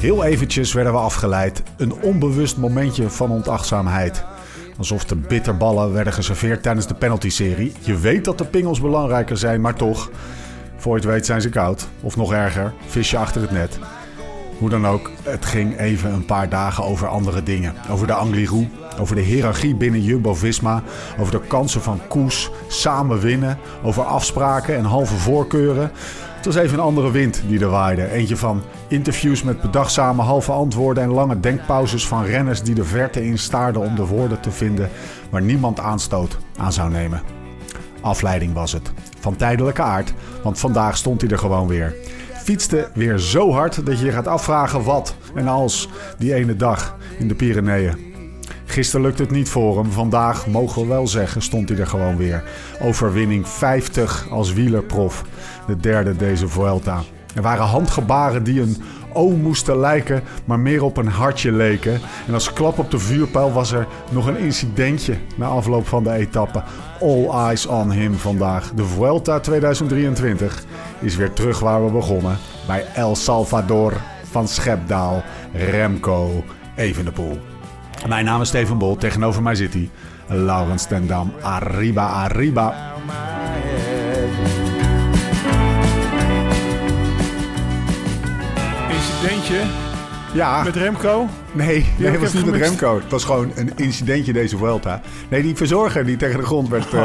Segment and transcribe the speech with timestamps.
[0.00, 1.62] Heel eventjes werden we afgeleid.
[1.76, 4.24] Een onbewust momentje van ontachtzaamheid.
[4.78, 7.72] Alsof de bitterballen werden geserveerd tijdens de penalty-serie.
[7.80, 10.10] Je weet dat de pingels belangrijker zijn, maar toch.
[10.76, 11.88] Voor je het weet zijn ze koud.
[12.00, 13.78] Of nog erger, visje achter het net.
[14.58, 17.74] Hoe dan ook, het ging even een paar dagen over andere dingen.
[17.90, 18.68] Over de Angliru,
[19.00, 20.82] over de hiërarchie binnen Jumbo-Visma,
[21.18, 25.90] over de kansen van Koes, samen winnen, over afspraken en halve voorkeuren.
[26.40, 28.10] Het was even een andere wind die er waaide.
[28.10, 33.26] Eentje van interviews met bedachtzame halve antwoorden en lange denkpauzes van renners die de verte
[33.26, 34.90] in staarden om de woorden te vinden
[35.30, 37.22] waar niemand aanstoot aan zou nemen.
[38.00, 38.92] Afleiding was het.
[39.18, 41.94] Van tijdelijke aard, want vandaag stond hij er gewoon weer.
[42.32, 45.88] Fietste weer zo hard dat je je gaat afvragen wat en als
[46.18, 48.09] die ene dag in de Pyreneeën.
[48.70, 49.92] Gisteren lukte het niet voor hem.
[49.92, 52.42] Vandaag, mogen we wel zeggen, stond hij er gewoon weer.
[52.80, 55.24] Overwinning 50 als wielerprof.
[55.66, 57.02] De derde deze Vuelta.
[57.34, 58.76] Er waren handgebaren die een
[59.12, 62.00] O moesten lijken, maar meer op een hartje leken.
[62.26, 66.12] En als klap op de vuurpijl was er nog een incidentje na afloop van de
[66.12, 66.62] etappe.
[67.00, 68.72] All eyes on him vandaag.
[68.74, 70.64] De Vuelta 2023
[71.00, 72.36] is weer terug waar we begonnen.
[72.66, 73.92] Bij El Salvador
[74.30, 76.44] van Schepdaal, Remco
[76.76, 77.38] Evenepoel.
[78.08, 79.90] Mijn naam is Steven Bol, tegenover mij zit hij.
[80.26, 82.74] Laurens Tendam, arriba, arriba.
[88.90, 89.60] Incidentje
[90.34, 91.26] Ja, met Remco.
[91.52, 92.60] nee, nee het was niet met.
[92.60, 92.94] Remco.
[93.00, 95.00] Het was gewoon een incidentje deze Vuelta.
[95.28, 96.92] Nee, die verzorger die tegen de grond werd...
[96.94, 97.02] eh,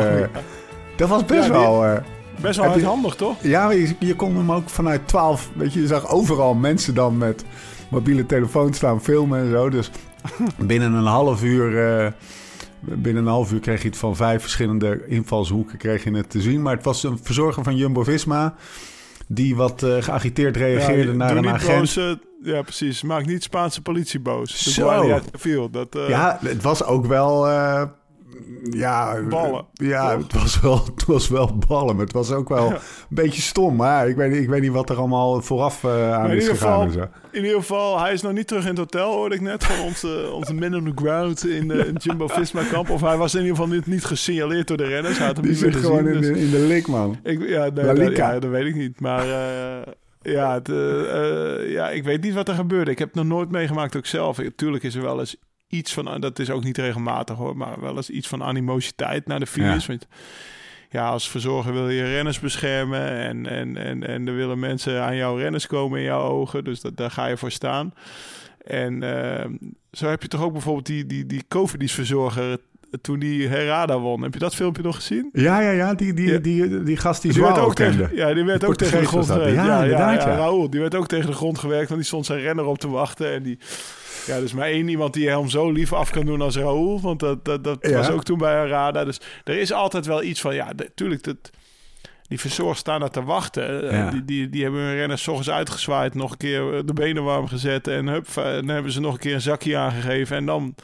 [0.98, 1.86] Dat was best Ja, wel...
[1.86, 1.94] eh,
[2.42, 3.36] Best wel handig, toch?
[3.42, 5.50] Ja, je, je kon hem ook vanuit 12.
[5.54, 7.46] Weet je, je zag overal mensen dan met
[7.90, 9.70] mobiele telefoons staan filmen en zo.
[9.70, 9.92] Dus
[10.58, 11.88] binnen een half uur.
[12.06, 12.12] eh,
[12.80, 16.42] binnen een half uur kreeg je het van vijf verschillende invalshoeken kreeg je het te
[16.42, 16.62] zien.
[16.62, 18.54] Maar het was een verzorger van Jumbo Visma.
[19.28, 21.96] Die wat eh, geagiteerd reageerde Ja, naar een agent.
[21.96, 23.02] boos, ja, precies.
[23.02, 24.64] Maak niet Spaanse politie boos.
[24.64, 24.88] De Zo.
[24.88, 27.48] Guardia Civil, Dat, eh, Ja, het was ook wel.
[28.72, 31.96] Eh, ja, Ballen, Ja, het was, wel, het was wel ballen.
[31.96, 32.74] Maar het was ook wel Ja.
[32.74, 32.80] een
[33.10, 33.76] beetje stom.
[33.76, 36.88] Maar ik weet, niet- ik weet niet wat er allemaal vooraf eh, aan is gegaan.
[36.92, 39.64] geval, in ieder geval, hij is nog niet terug in het hotel, hoorde ik net.
[39.64, 42.90] Van onze, onze man on the ground in, de in Jumbo-Visma-kamp.
[42.90, 45.18] Of hij was in ieder geval niet, niet gesignaleerd door de renners.
[45.18, 47.18] Hij had hem Die zit gewoon in, dus- de, in de lik, man.
[47.24, 49.00] Ik, ja, nee, ja, dat weet ik niet.
[49.00, 49.92] Maar eh,
[50.22, 52.92] ja, het, eh, eh, ja, ik weet niet wat er gebeurde.
[52.92, 54.40] Ik heb het nog nooit meegemaakt ook zelf.
[54.56, 55.36] Tuurlijk is er wel eens
[55.76, 56.22] iets van...
[56.22, 57.58] Dat is ook niet regelmatig hoor.
[57.58, 59.86] Maar wel eens iets van animositeit naar de finish.
[59.86, 59.88] Ja.
[59.88, 60.08] Want
[60.90, 63.10] ja, als verzorger wil je renners beschermen.
[63.10, 66.64] En, en, en, en er willen mensen aan jouw renners komen in jouw ogen.
[66.64, 67.94] Dus dat, daar ga je voor staan.
[68.66, 69.50] En eh,
[69.92, 72.58] zo heb je toch ook bijvoorbeeld die, die, die Cofidis-verzorger...
[73.02, 74.22] Toen die Herada won.
[74.22, 75.30] Heb je dat filmpje nog gezien?
[75.34, 75.94] Ja, ja, ja.
[75.94, 76.38] Die, die, Ja.
[76.38, 77.98] die, die, gast die, werd ook kende.
[77.98, 79.56] tegen, ja, die werd Die ook tegen de grond gewerkt.
[79.56, 80.16] Ja, ja.
[80.16, 82.90] Raoul, die werd ook tegen de grond gewerkt, want die stond zijn renner op te
[82.90, 83.34] wachten.
[83.34, 83.60] En die,
[84.26, 87.02] ja, dus maar één iemand die hem zo lief af kan doen als Raoul.
[87.02, 87.98] Want dat, dat, dat Ja.
[87.98, 89.04] was ook toen bij Arada.
[89.06, 91.38] Dus er is altijd wel iets van, ja, natuurlijk, dat,
[92.28, 93.90] die verzorgers staan daar te wachten.
[93.90, 94.10] Eh, Ja.
[94.10, 97.88] Die, die, die hebben hun renners ochtends uitgezwaaid, nog een keer de benen warm gezet.
[97.88, 100.38] En hup, en dan hebben ze nog een keer een zakje aangegeven.
[100.38, 100.76] En dan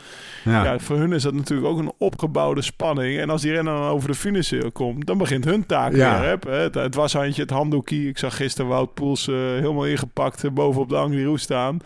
[0.44, 0.64] Ja.
[0.64, 3.20] ja, voor hun is dat natuurlijk ook een opgebouwde spanning.
[3.20, 6.20] En als die renner dan over de finish eh, komt, dan begint hun taak Ja.
[6.20, 6.40] weer.
[6.54, 6.58] Hè?
[6.60, 8.08] Het, het washandje, het handdoekje.
[8.08, 11.78] Ik zag gisteren Wout Poels eh, helemaal ingepakt eh, bovenop de Angliru staan.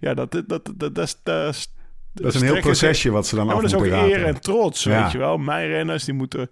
[0.00, 1.72] Ja, dat, dat, dat, dat, dat, is- dat, is-
[2.14, 4.10] Dat is een heel procesje wat ze dan Ja, af maar dat is ook moeten
[4.20, 5.36] eer en trots, weet je wel.
[5.38, 6.50] Mijn renners, die moeten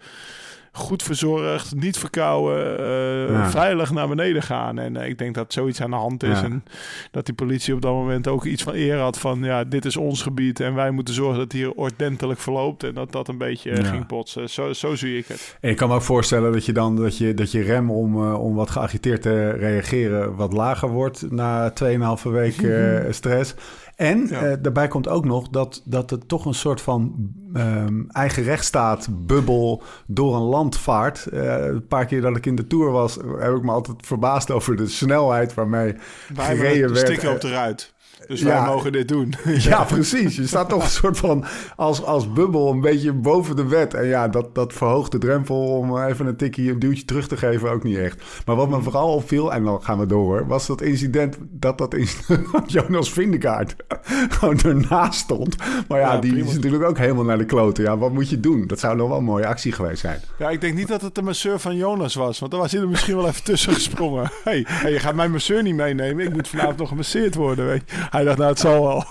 [0.73, 3.51] goed verzorgd, niet verkouden, eh, Ja.
[3.51, 4.79] veilig naar beneden gaan.
[4.79, 6.39] En eh, ik denk dat zoiets aan de hand is.
[6.41, 6.45] Ja.
[6.45, 6.65] En
[7.11, 9.43] dat die politie op dat moment ook iets van eer had van...
[9.43, 12.83] ja, dit is ons gebied en wij moeten zorgen dat het hier ordentelijk verloopt.
[12.85, 13.91] En dat dat een beetje eh, Ja.
[13.91, 14.51] ging potsen.
[14.51, 15.57] Zo, zo zie ik het.
[15.61, 18.33] En ik kan me ook voorstellen dat je dan dat je, dat je rem om,
[18.33, 22.67] om wat geagiteerd te reageren wat lager wordt na 2,5 week
[23.11, 23.55] stress.
[24.01, 24.41] En Ja.
[24.43, 27.15] eh, daarbij komt ook nog dat, dat het toch een soort van
[27.55, 31.27] ehm, eigen rechtsstaat bubbel door een land vaart.
[31.27, 34.51] Eh, een paar keer dat ik in de Tour was, heb ik me altijd verbaasd
[34.51, 35.95] over de snelheid waarmee
[36.35, 37.07] Wij gereden werd.
[37.07, 37.95] sticker Eh, op de ruit.
[38.31, 38.65] Dus wij Ja.
[38.65, 39.35] mogen dit doen.
[39.71, 40.37] Ja, precies.
[40.37, 41.45] Je staat toch een soort van
[41.77, 43.95] als, als bubbel een beetje boven de wet.
[43.95, 47.37] En ja, dat, dat verhoogt de drempel om even een tikkie, een duwtje terug te
[47.37, 48.23] geven ook niet echt.
[48.47, 51.95] Maar wat me vooral opviel, en dan gaan we door, was dat incident dat dat
[51.95, 53.77] incident Jonas Vindegaard
[54.39, 55.57] gewoon ernaast stond.
[55.89, 56.49] Maar ja, Ja, die prima.
[56.49, 57.85] is natuurlijk ook helemaal naar de kloten.
[57.85, 58.67] Ja, wat moet je doen?
[58.67, 60.21] Dat zou nog wel een mooie actie geweest zijn.
[60.39, 62.39] Ja, ik denk niet dat het de masseur van Jonas was.
[62.39, 64.31] Want dan was hij er misschien wel even tussen gesprongen.
[64.45, 66.25] hey, hey, je gaat mijn masseur niet meenemen.
[66.27, 67.67] Ik moet vanavond nog gemasseerd worden.
[67.67, 67.97] Weet je.
[68.11, 69.05] Hij dacht, nou, het zal wel.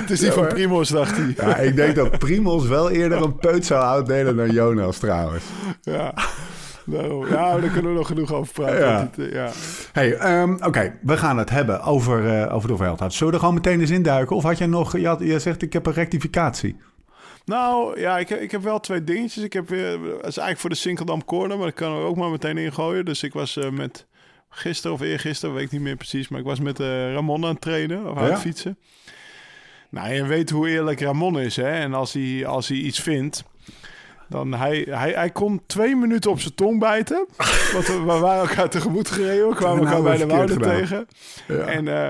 [0.00, 1.34] het is niet van Primos, dacht hij.
[1.36, 5.44] Ja, ik denk dat Primos wel eerder een peut zou uitdelen dan Jonas trouwens.
[5.82, 6.14] Ja.
[6.86, 8.78] Nou, ja, daar kunnen we nog genoeg over praten.
[8.78, 9.10] Ja.
[9.16, 9.50] eh, ja.
[9.92, 13.08] Hey, ehm, oké, we gaan het hebben over, eh, over de Vuelta.
[13.08, 14.36] Zullen we er gewoon meteen eens induiken?
[14.36, 16.76] Of had jij nog, je, had, je zegt ik heb een rectificatie.
[17.44, 19.44] Nou, ja, ik, ik heb wel twee dingetjes.
[19.44, 22.16] Ik heb weer, dat is eigenlijk voor de Sinkeldam Corner, maar dat kan er ook
[22.16, 23.04] maar meteen ingooien.
[23.04, 24.06] Dus ik was eh, met,
[24.54, 27.50] gisteren of eergisteren, weet ik niet meer precies, maar ik was met eh, Ramon aan
[27.50, 28.78] het trainen of aan het fietsen.
[29.88, 31.70] Nou, je weet hoe eerlijk Ramon is, hè.
[31.70, 33.44] En als hij, als hij iets vindt,
[34.28, 37.26] dan hij, hij, hij kon twee minuten op zijn tong bijten.
[37.72, 41.08] Want we, we waren elkaar tegemoet gereden, we kwamen elkaar bij de wouden tegen.
[41.48, 41.54] Ja.
[41.54, 42.08] En eh,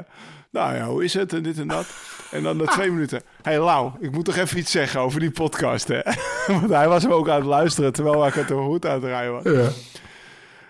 [0.51, 1.87] nou ja, hoe is het en dit en dat.
[2.31, 3.23] En dan na twee minuten.
[3.43, 6.01] Hé hey, Lau, ik moet toch even iets zeggen over die podcast, hè?
[6.61, 9.05] Want hij was hem ook aan het luisteren terwijl ik het er goed aan het
[9.05, 9.43] rijden was.
[9.43, 9.69] Ja.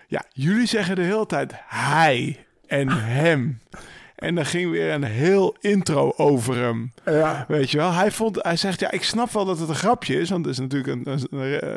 [0.07, 3.59] Ja, jullie zeggen de hele tijd hij en hem.
[4.15, 6.93] En dan ging weer een heel intro over hem.
[7.05, 7.45] Ja.
[7.47, 10.19] Weet je wel, hij, vond, hij zegt, ja, ik snap wel dat het een grapje
[10.19, 10.29] is.
[10.29, 11.27] Want het is natuurlijk een...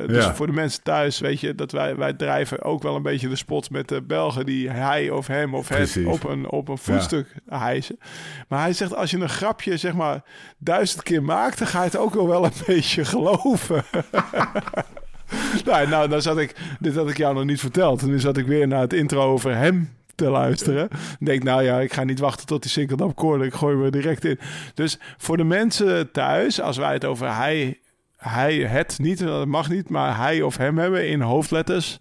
[0.07, 0.35] dus Ja.
[0.35, 3.37] voor de mensen thuis, weet je, dat wij, wij drijven ook wel een beetje de
[3.37, 7.35] spots met de Belgen die hij of hem of het op een, op een voetstuk
[7.49, 7.99] hijsen.
[8.49, 10.23] Maar hij zegt, als je een grapje, zeg maar,
[10.59, 13.85] duizend keer maakt, dan ga je het ook wel wel een beetje geloven.
[15.65, 18.03] nou, nou, dan zat ik, dit had ik jou nog niet verteld.
[18.03, 20.89] En nu zat ik weer naar het intro over hem te luisteren.
[20.89, 23.47] Dan denk ik, nou ja, ik ga niet wachten tot die Sinkeldam corner.
[23.47, 24.39] Ik gooi me direct in.
[24.75, 27.79] Dus voor de mensen thuis, als wij het over hij,
[28.17, 31.99] hij het niet, dat mag niet, maar hij of hem hebben in hoofdletters.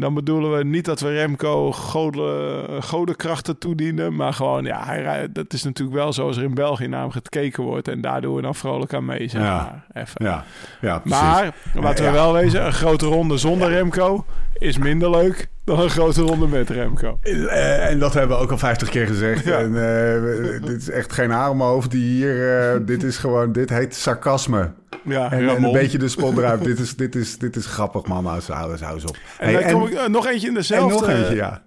[0.00, 4.14] Dan bedoelen we niet dat we Remco goden, godenkrachten toedienen.
[4.16, 7.62] Maar gewoon, ja, hij, dat is natuurlijk wel zoals er in België naar hem gekeken
[7.62, 7.88] wordt.
[7.88, 9.54] En daar doen we dan vrolijk aan mee, zeg Ja.
[9.92, 10.02] maar.
[10.02, 10.24] Even.
[10.24, 10.44] Ja,
[10.80, 11.20] ja precies.
[11.20, 12.16] Maar, laten we Ja.
[12.16, 14.24] wel wezen, een grote ronde zonder Remco
[14.58, 17.18] is minder leuk dan een grote ronde met Remco.
[17.22, 19.44] Eh, en dat hebben we ook al 50 keer gezegd.
[19.44, 19.58] Ja.
[19.58, 22.60] En, eh, dit is echt geen haar om hoofd die hier...
[22.72, 23.52] eh, dit is gewoon...
[23.52, 24.72] Dit heet sarcasme.
[25.04, 26.64] Ja, En, en een beetje de spot eruit.
[26.64, 28.38] dit, is, dit, is, dit is grappig, mama.
[28.46, 29.16] Hou eens, hou eens op.
[29.38, 30.94] En Hey, dan kom ik nog eentje in en dezelfde.
[31.00, 31.62] nog eentje, ja.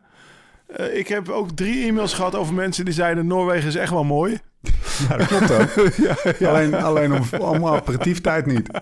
[0.92, 3.27] ik heb ook drie e-mails gehad over mensen die zeiden...
[3.27, 4.38] Noorwegen is echt wel mooi.
[5.09, 5.69] Ja, dat klopt ook.
[6.07, 6.50] ja, ja.
[6.50, 8.69] Alleen, alleen om, om operatieftijd niet.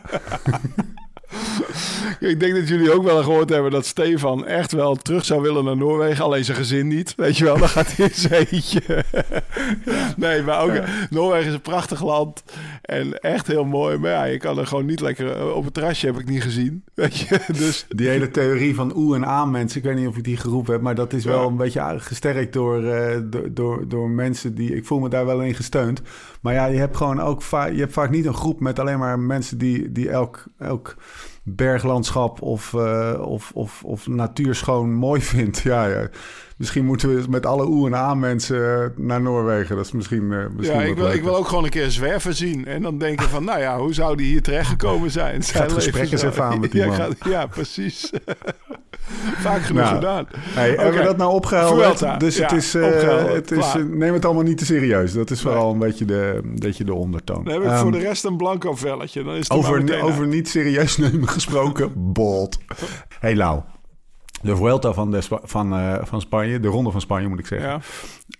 [2.20, 5.64] Ik denk dat jullie ook wel gehoord hebben dat Stefan echt wel terug zou willen
[5.64, 6.24] naar Noorwegen.
[6.24, 7.14] Alleen zijn gezin niet.
[7.16, 8.82] Weet je wel, dan gaat hij in eentje.
[10.18, 10.72] Nee, maar ook
[11.10, 12.44] Noorwegen is een prachtig land.
[12.82, 13.98] En echt heel mooi.
[13.98, 15.32] Maar ja, je kan er gewoon niet lekker...
[15.32, 16.84] eh, Op het terrasje heb ik niet gezien.
[16.94, 17.86] Weet je, dus...
[17.90, 20.74] Die hele theorie van oe en aan mensen, ik weet niet of ik die geroepen
[20.74, 24.76] heb, maar dat is wel een beetje gesterkt door, eh, door, door, door mensen die.
[24.76, 26.02] Ik voel me daar wel in gesteund.
[26.42, 29.00] Maar ja, je hebt gewoon ook va- je hebt vaak niet een groep met alleen
[29.00, 30.96] maar mensen die, die elk, elk
[31.56, 35.60] berglandschap of, eh, of, of, of natuur schoon mooi vindt.
[35.70, 36.10] Ja, ja.
[36.60, 39.76] Misschien moeten we met alle oe en aan mensen eh, naar Noorwegen.
[39.76, 40.34] Dat is misschien.
[40.34, 42.66] eh, misschien Ja, ik wil, ik wil ook gewoon een keer een zwerver zien.
[42.66, 45.44] En dan denken van, nou ja, hoe zou die hier terechtgekomen zijn?
[45.44, 46.96] Zijn het gesprek leven eens zou- even aan met die ja, man.
[46.96, 48.10] gaat- ja, precies.
[49.38, 50.28] Vaak genoeg Nou, gedaan.
[50.32, 50.98] Hey, Hebben Oké.
[50.98, 52.20] we dat nou opgehelderd?
[52.20, 55.14] Dus het Ja, is, eh, het is neem het allemaal niet te serieus.
[55.14, 57.44] Dat is vooral een beetje de, een beetje de ondertoon.
[57.44, 59.24] Dan heb ik Ehm, voor de rest een blanco velletje.
[59.24, 62.58] Dan is het er over, over niet serieus nemen gesproken, bold.
[63.20, 63.60] Hey Lau,
[64.42, 67.46] de Vuelta van, de Spa- van, eh, van Spanje, de ronde van Spanje moet ik
[67.48, 67.70] zeggen.
[67.70, 67.80] Ja.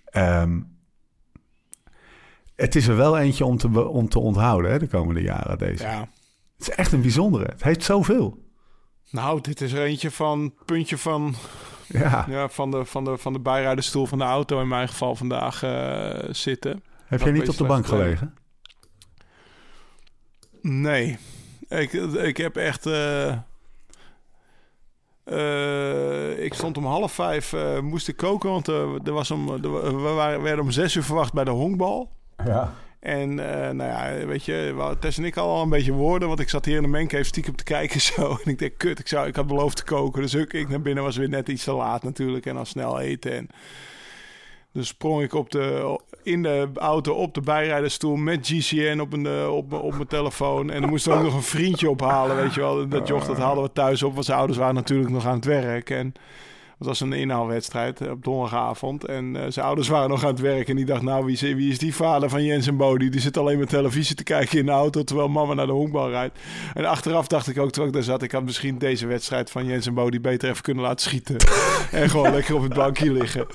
[0.04, 0.60] Ehm,
[2.56, 5.82] het is er wel eentje om te, om te onthouden hè, de komende jaren deze.
[5.84, 5.98] ja.
[6.58, 7.44] Het is echt een bijzondere.
[7.44, 8.48] Het heeft zoveel.
[9.10, 11.34] Nou, dit is er eentje van puntje van,
[11.88, 12.24] Ja.
[12.28, 15.62] ja, van, de, van, de, van de bijrijdersstoel van de auto in mijn geval vandaag
[15.62, 16.82] eh, zitten.
[17.06, 18.34] Heb jij niet op de bank gelegen?
[20.62, 21.18] Nee.
[21.68, 22.86] Ik, ik heb echt...
[22.86, 23.36] eh,
[25.30, 29.46] eh, ik stond om half vijf, eh, moest ik koken, want eh, er was om,
[29.62, 32.10] we waren, werden om zes uur verwacht bij de honkbal.
[32.44, 32.72] Ja.
[33.00, 33.34] En
[33.76, 36.48] nou ja, weet je, we- Tess en ik hadden al een beetje woorden, want ik
[36.48, 38.36] zat hier in de mancave stiekem te kijken zo.
[38.44, 40.22] En ik dacht, kut, ik, zou, ik had beloofd te koken.
[40.22, 43.00] Dus ook ik naar binnen was weer net iets te laat natuurlijk en dan snel
[43.00, 43.32] eten.
[43.36, 43.48] En
[44.72, 49.26] dus sprong ik op de, in de auto op de bijrijdersstoel met GCN op mijn,
[49.26, 50.70] eh, op, op mijn telefoon.
[50.70, 52.88] En dan moest er ook nog een vriendje ophalen, weet je wel.
[52.88, 55.44] Dat joch, dat haalden we thuis op, want zijn ouders waren natuurlijk nog aan het
[55.44, 55.90] werk.
[55.90, 56.12] En
[56.80, 59.04] Het was een inhaalwedstrijd op donderdagavond.
[59.04, 60.68] En uh, zijn ouders waren nog aan het werk.
[60.68, 63.10] En die dacht, nou, wie is, wie is die vader van Jens en Bodie?
[63.10, 65.04] Die zit alleen maar televisie te kijken in de auto...
[65.04, 66.38] terwijl mama naar de honkbal rijdt.
[66.74, 68.22] En achteraf dacht ik ook, terwijl ik daar zat...
[68.22, 71.36] ik had misschien deze wedstrijd van Jens en Bodie beter even kunnen laten schieten.
[72.00, 73.46] en gewoon lekker op het bankje liggen.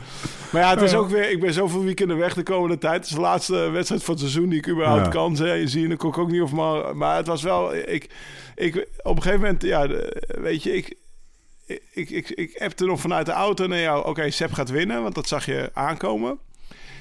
[0.52, 1.32] Maar ja, het is ook weer...
[1.32, 2.96] Ik ben zoveel weekenden weg de komende tijd.
[2.96, 5.84] Het is de laatste wedstrijd van het seizoen die ik überhaupt kan zien.
[5.84, 6.98] En dan kon ik ook niet of maar...
[6.98, 7.76] Maar het was wel...
[7.76, 8.10] Ik,
[8.56, 9.88] ik, op een gegeven moment, ja,
[10.42, 10.98] weet je, ik
[11.66, 14.00] ik, ik, ik appte nog vanuit de auto naar jou...
[14.00, 16.40] oké, okay, Seb gaat winnen, want dat zag je aankomen.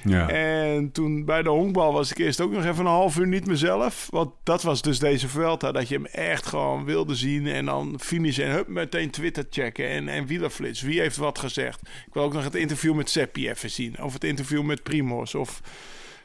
[0.04, 0.28] Ja.
[0.28, 3.46] En toen bij de honkbal was ik eerst ook nog even een half uur niet
[3.46, 4.08] mezelf.
[4.10, 7.46] Want dat was dus deze Vuelta, dat je hem echt gewoon wilde zien.
[7.46, 10.80] En dan finishen en hup, meteen Twitter checken en, en wielerflits.
[10.80, 11.80] Wie heeft wat gezegd?
[12.06, 14.02] Ik wil ook nog het interview met Seppi even zien.
[14.02, 15.60] Of het interview met Primos of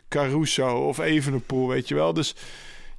[0.10, 2.14] Caruso of Evenepoel, weet je wel.
[2.14, 2.36] Dus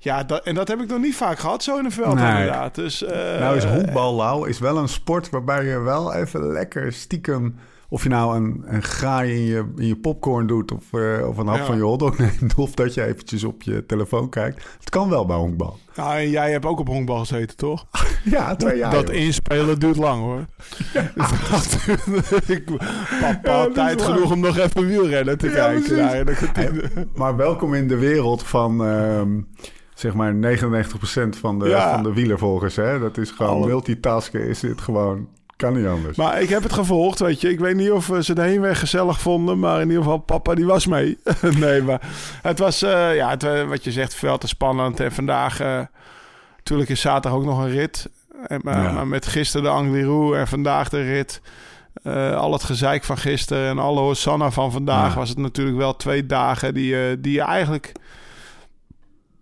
[0.02, 2.75] ja, dat, en dat heb ik nog niet vaak gehad, zo in een veld inderdaad.
[2.75, 6.92] Dus, uh, nou is honkbal, Lau, is wel een sport waarbij je wel even lekker
[6.92, 7.54] stiekem...
[7.92, 11.37] Of je nou een, een graai in je, in je popcorn doet of, uh, of
[11.37, 12.54] een hap van je hotdog neemt...
[12.54, 14.64] of dat je eventjes op je telefoon kijkt.
[14.78, 15.78] Het kan wel bij honkbal.
[15.95, 17.87] Ja, en jij hebt ook op honkbal gezeten, toch?
[18.25, 18.92] ja, twee jaar.
[18.92, 20.45] Dat inspelen duurt lang, hoor.
[20.92, 21.12] Ja.
[22.47, 22.64] ik,
[23.21, 27.11] papa, tijd genoeg om nog even wielrennen te kijken.
[27.14, 28.87] Maar welkom in de wereld van...
[28.87, 29.23] Uh,
[30.00, 30.37] zeg maar 99%
[31.40, 32.76] van de, van de wielervolgers.
[32.76, 32.99] Hè?
[32.99, 35.28] Dat is gewoon multitasken is dit gewoon.
[35.57, 36.16] Kan niet anders.
[36.16, 37.50] Maar ik heb het gevolgd, weet je.
[37.50, 40.64] Ik weet niet of ze de heenweg gezellig vonden, maar in ieder geval papa die
[40.64, 41.19] was mee.
[41.59, 42.00] nee, maar
[42.42, 45.00] het was, uh, ja, het, eh, wat je zegt, veel te spannend.
[45.00, 45.80] En vandaag, uh,
[46.57, 48.11] natuurlijk is zaterdag ook nog een rit.
[48.47, 51.40] En, maar met gisteren de Angliru en vandaag de rit.
[52.04, 55.97] Uh, al het gezeik van gisteren en alle Hosanna van vandaag was het natuurlijk wel
[55.97, 57.92] twee dagen die, die je eigenlijk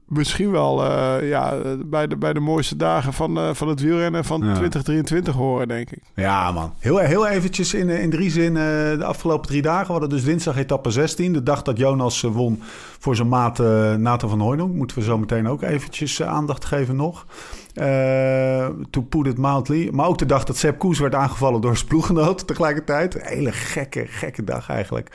[0.08, 4.24] misschien wel uh, ja, bij, de, bij de mooiste dagen van, uh, van het wielrennen
[4.24, 6.02] van 2023 horen, denk ik.
[6.14, 6.72] Ja, man.
[6.78, 9.86] Heel, heel eventjes in, in drie zinnen uh, de afgelopen drie dagen.
[9.86, 11.32] We hadden dus dinsdag etappe 16.
[11.32, 12.62] De dag dat Jonas won
[12.98, 13.58] voor zijn maat
[13.98, 14.74] Nathan van Hooydonk.
[14.74, 17.26] Moeten we zo meteen ook eventjes aandacht geven nog.
[18.90, 19.88] to put it mildly.
[19.92, 23.14] Maar ook de dag dat Sepp Koes werd aangevallen door zijn ploeggenoot tegelijkertijd.
[23.14, 25.10] Een hele gekke, gekke dag eigenlijk.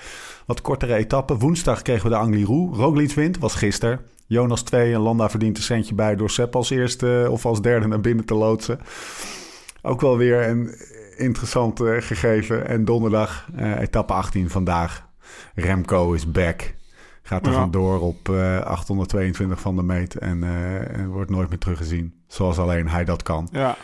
[0.46, 1.38] Wat kortere etappe.
[1.38, 2.70] Woensdag kregen we de Angliru.
[2.72, 4.00] Roglic wint, was gisteren.
[4.34, 7.88] Jonas 2 en Landa verdient een centje bij door Sepp als eerste of als derde
[7.88, 8.80] naar binnen te loodsen.
[9.82, 10.76] Ook wel weer een
[11.18, 12.68] interessant uh, gegeven.
[12.68, 15.08] En donderdag, uh, etappe 18 vandaag.
[15.56, 16.74] Remco is back.
[17.24, 17.60] Gaat er ja.
[17.60, 20.44] vandoor op uh, 822 van de meet en,
[20.94, 22.14] en, wordt nooit meer teruggezien.
[22.28, 23.48] Zoals alleen hij dat kan.
[23.52, 23.76] Ja.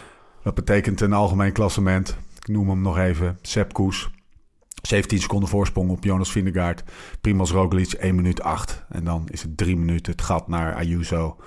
[0.44, 2.18] Dat betekent een algemeen klassement.
[2.36, 3.38] Ik noem hem nog even.
[3.41, 4.10] Sepp Koes,
[4.81, 6.83] 17 seconden voorsprong op Jonas Vingegaard.
[7.21, 8.86] Primoz Roglic 1 minuut 8.
[8.89, 11.38] En dan is het 3 minuten het gat naar Ayuso.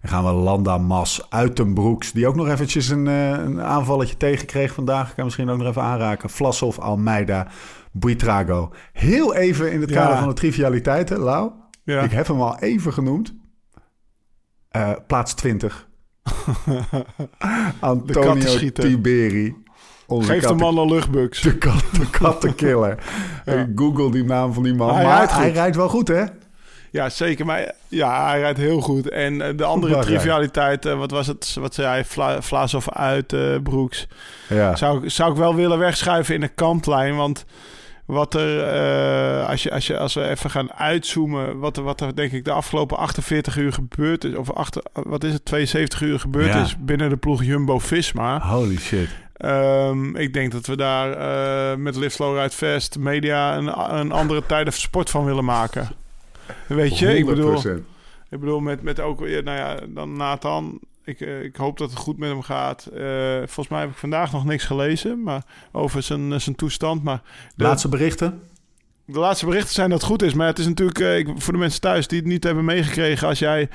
[0.00, 4.74] En gaan we Landa Mas Uitenbroeks, die ook nog eventjes een, uh, een aanvalletje tegenkreeg
[4.74, 5.08] vandaag.
[5.08, 6.30] Ik kan misschien ook nog even aanraken.
[6.30, 7.48] Vlasov, Almeida,
[7.92, 8.72] Buitrago.
[8.92, 11.50] Heel even in het kader van de trivialiteiten, Lau.
[11.84, 12.02] Ja.
[12.02, 13.34] Ik heb hem al even genoemd.
[14.76, 15.88] Uh, plaats 20.
[17.80, 19.56] Antonio Tiberi.
[20.18, 21.40] Geef de man een luchtbuks.
[21.40, 22.98] De, kat, de kattenkiller.
[23.44, 23.66] ja.
[23.74, 24.94] Google die naam van die man.
[24.94, 26.24] Hij, maar hij rijdt wel goed, hè?
[26.90, 27.46] Ja, zeker.
[27.46, 29.08] Maar ja, hij rijdt heel goed.
[29.08, 31.56] En uh, de andere trivialiteit, uh, wat was het?
[31.60, 32.04] Wat zei hij?
[32.04, 34.06] Vla Vlaas of uit uh, Broeks.
[34.48, 34.76] Ja.
[34.76, 37.16] Zou, zou ik wel willen wegschuiven in de kantlijn.
[37.16, 37.44] Want
[38.06, 38.64] wat er,
[39.44, 42.44] als, je, als, je, als we even gaan uitzoomen, wat er, wat er denk ik
[42.44, 46.62] de afgelopen 48 uur gebeurd is, of achter, wat is het, 72 uur gebeurd ja.
[46.62, 48.40] is binnen de ploeg Jumbo-Visma.
[48.40, 49.08] Holy shit.
[49.44, 54.12] Um, ik denk dat we daar uh, met Live Slow Ride Fest media een, een
[54.12, 55.88] andere tijden sport van willen maken.
[56.66, 57.10] Weet je, 100%.
[57.10, 57.58] ik bedoel,
[58.28, 60.78] ik bedoel met, met ook weer, nou ja, dan Nathan.
[61.04, 62.88] Ik, uh, ik hoop dat het goed met hem gaat.
[62.94, 65.42] Uh, volgens mij heb ik vandaag nog niks gelezen maar
[65.72, 67.02] over zijn, zijn toestand.
[67.02, 67.22] Maar
[67.56, 68.42] de laatste berichten?
[69.04, 70.34] De laatste berichten zijn dat het goed is.
[70.34, 73.28] Maar het is natuurlijk ik, voor de mensen thuis die het niet hebben meegekregen.
[73.28, 73.68] Als jij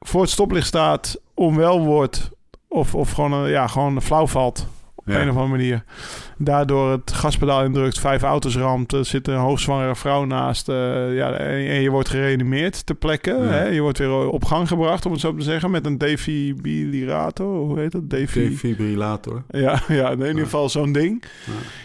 [0.00, 2.30] voor het stoplicht staat, onwel wordt
[2.72, 4.66] of, of gewoon, ja, gewoon flauw valt.
[5.14, 5.84] Op een of andere manier.
[6.36, 8.92] Daardoor het gaspedaal indrukt, vijf auto's ramt.
[8.92, 10.68] Er zit een hoogzwangere vrouw naast.
[10.68, 10.74] Uh,
[11.16, 13.30] ja, en, je wordt gereanimeerd ter plekke.
[13.30, 13.64] Hè?
[13.64, 15.70] Je wordt weer op gang gebracht, om het zo te zeggen.
[15.70, 17.56] Met een defibrillator.
[17.56, 18.10] Hoe heet dat?
[18.10, 18.48] Defi...
[18.48, 19.42] Defibrillator.
[19.50, 21.22] Ja, ja, in ieder geval zo'n ding.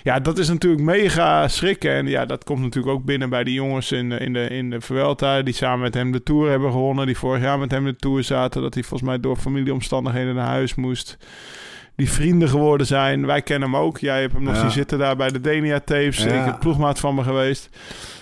[0.04, 0.20] Ja.
[0.20, 1.92] dat is natuurlijk mega schrikken.
[1.92, 4.70] En ja, dat komt natuurlijk ook binnen bij die jongens in de, in de, in
[4.70, 5.42] de Vuelta.
[5.42, 7.06] Die samen met hem de Tour hebben gewonnen.
[7.06, 8.62] Die vorig jaar met hem de Tour zaten.
[8.62, 11.18] Dat hij volgens mij door familieomstandigheden naar huis moest
[11.98, 13.26] die vrienden geworden zijn.
[13.26, 13.98] Wij kennen hem ook.
[13.98, 14.60] Jij hebt hem nog ja.
[14.62, 16.18] zien zitten daar bij de Denia tapes.
[16.24, 16.40] Ja.
[16.40, 17.70] Ik heb ploegmaat van me geweest.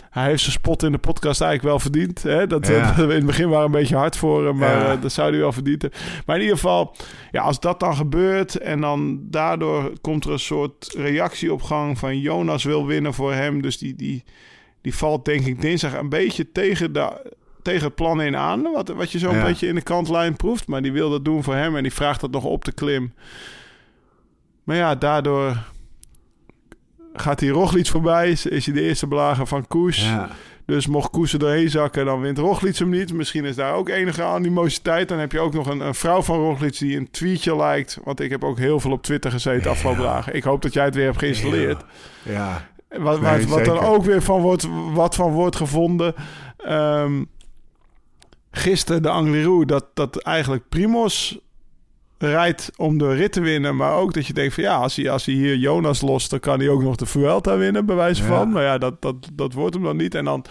[0.09, 2.23] hij heeft zijn spot in de podcast eigenlijk wel verdiend.
[2.23, 2.47] Hè?
[2.47, 2.91] Dat, Ja.
[2.93, 5.29] dat- in het begin waren we een beetje hard voor hem, maar eh, dat zou
[5.29, 5.99] hij wel verdiend hebben.
[6.25, 6.95] Maar in ieder geval,
[7.31, 11.97] ja, als dat dan gebeurt en dan daardoor komt er een soort reactie op gang
[11.99, 13.61] van Jonas wil winnen voor hem.
[13.61, 14.23] Dus die, die,
[14.81, 18.61] die valt denk ik dinsdag een beetje tegen, de, tegen het plan in aan.
[18.73, 19.43] Wat, wat je zo'n Ja.
[19.43, 20.67] beetje in de kantlijn proeft.
[20.67, 23.13] Maar die wil dat doen voor hem en die vraagt dat nog op de klim.
[24.65, 25.57] Maar ja, daardoor
[27.13, 28.29] gaat hij Roglic voorbij.
[28.29, 30.03] Is, hij de eerste belager van Koes.
[30.03, 30.29] Ja.
[30.65, 33.13] Dus mocht Koes er doorheen zakken, dan wint Roglic hem niet.
[33.13, 35.09] Misschien is daar ook enige animositeit.
[35.09, 37.99] Dan heb je ook nog een, een vrouw van Roglic die een tweetje lijkt.
[38.03, 40.35] Want ik heb ook heel veel op Twitter gezeten afgelopen dagen.
[40.35, 41.83] Ik hoop dat jij het weer hebt geïnstalleerd.
[42.23, 42.67] ja.
[42.89, 46.13] Wat, Nee, wat, wat er ook weer van wordt, wat van wordt gevonden.
[46.57, 47.23] Ehm
[48.57, 51.39] gisteren de Angliru, dat, dat eigenlijk Primos
[52.17, 53.75] rijdt om de rit te winnen.
[53.75, 56.39] Maar ook dat je denkt van ja, als hij, als hij hier Jonas lost, dan
[56.39, 58.27] kan hij ook nog de Vuelta winnen, bij wijze Ja.
[58.27, 58.51] van.
[58.51, 60.15] Maar ja, dat, dat, dat wordt hem dan niet.
[60.15, 60.45] En dan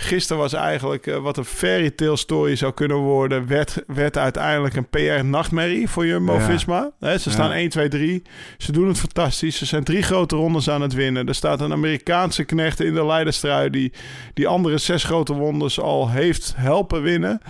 [0.00, 4.76] gisteren was eigenlijk eh, wat een fairy tale story zou kunnen worden, werd, werd uiteindelijk
[4.76, 6.90] een PR-nachtmerrie voor Jumbo-Visma.
[7.00, 7.54] Ze staan Ja.
[7.54, 8.22] 1, 2, 3.
[8.58, 9.58] Ze doen het fantastisch.
[9.58, 11.28] Ze zijn drie grote rondes aan het winnen.
[11.28, 13.92] Er staat een Amerikaanse knecht in de leiderstrui die
[14.34, 17.40] die andere zes grote rondes al heeft helpen winnen.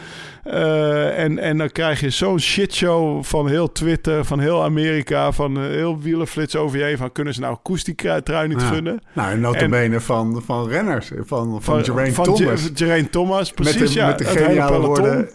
[0.50, 5.56] Eh, en, en dan krijg je zo'n shitshow van heel Twitter, van heel Amerika, van
[5.56, 6.96] eh, heel wielerflits over je heen.
[6.96, 8.66] Van kunnen ze nou Koes die trui niet Ja.
[8.66, 9.00] gunnen?
[9.12, 11.10] Nou, en notabene van, van renners.
[11.24, 12.62] Van, van, Geraint Thomas.
[12.62, 13.78] Ge- Geraint Thomas, precies.
[13.80, 15.28] met de, ja, met de geniale woorden...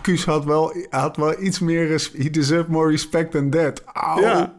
[0.00, 2.08] Kuus had wel, had wel iets meer...
[2.16, 3.82] He deserved more respect than that.
[4.20, 4.52] Ja.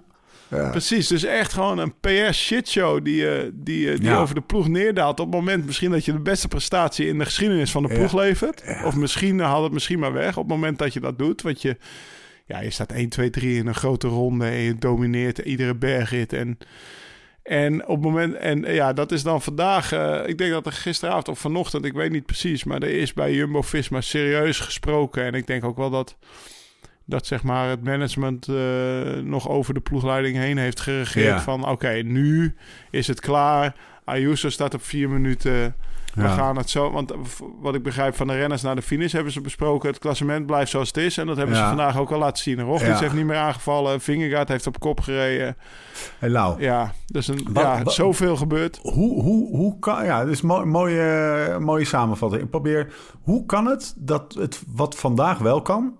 [0.51, 0.69] Ja.
[0.69, 4.17] Precies, dus echt gewoon een PR shitshow die, eh, die, eh, die Ja.
[4.21, 5.19] over de ploeg neerdaalt.
[5.19, 7.95] Op het moment misschien dat je de beste prestatie in de geschiedenis van de Ja.
[7.95, 8.63] ploeg levert.
[8.85, 11.41] Of misschien eh, haal het misschien maar weg op het moment dat je dat doet.
[11.41, 11.77] Want je,
[12.45, 16.33] ja, je staat 1, 2, 3 in een grote ronde en je domineert iedere bergrit.
[16.33, 16.57] En,
[17.43, 19.91] en op het moment, en eh, ja, dat is dan vandaag,
[20.27, 23.33] ik denk dat er gisteravond of vanochtend, ik weet niet precies, maar er is bij
[23.33, 25.23] Jumbo Visma serieus gesproken.
[25.23, 26.17] En ik denk ook wel dat
[27.11, 28.55] dat zeg maar het management eh,
[29.23, 31.25] nog over de ploegleiding heen heeft geregeerd.
[31.35, 31.41] Ja.
[31.41, 32.55] Van oké, nu
[32.91, 33.75] is het klaar.
[34.03, 35.75] Ayuso staat op vier minuten.
[36.13, 36.27] We Ja.
[36.33, 36.91] gaan het zo.
[36.91, 37.13] Want
[37.61, 39.89] wat ik begrijp van de renners naar de finish hebben ze besproken.
[39.89, 41.17] Het klassement blijft zoals het is.
[41.17, 42.61] En dat hebben ze vandaag ook al laten zien.
[42.61, 44.01] Roglic heeft niet meer aangevallen.
[44.01, 45.55] Vingegaard heeft op kop gereden.
[46.19, 46.61] Hey, Lau.
[46.61, 48.79] Ja, dus een, Wat- ja, wat- zoveel gebeurd.
[48.81, 50.05] Hoe, hoe, hoe kan...
[50.05, 52.43] Ja, dat is een mo- mooie, mooie samenvatting.
[52.43, 52.93] Ik probeer...
[53.21, 55.99] Hoe kan het dat het wat vandaag wel kan...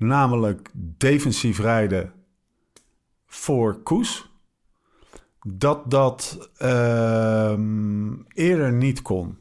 [0.00, 2.12] namelijk defensief rijden
[3.26, 4.30] voor Koes...
[5.46, 9.38] dat dat ehm, eerder niet kon?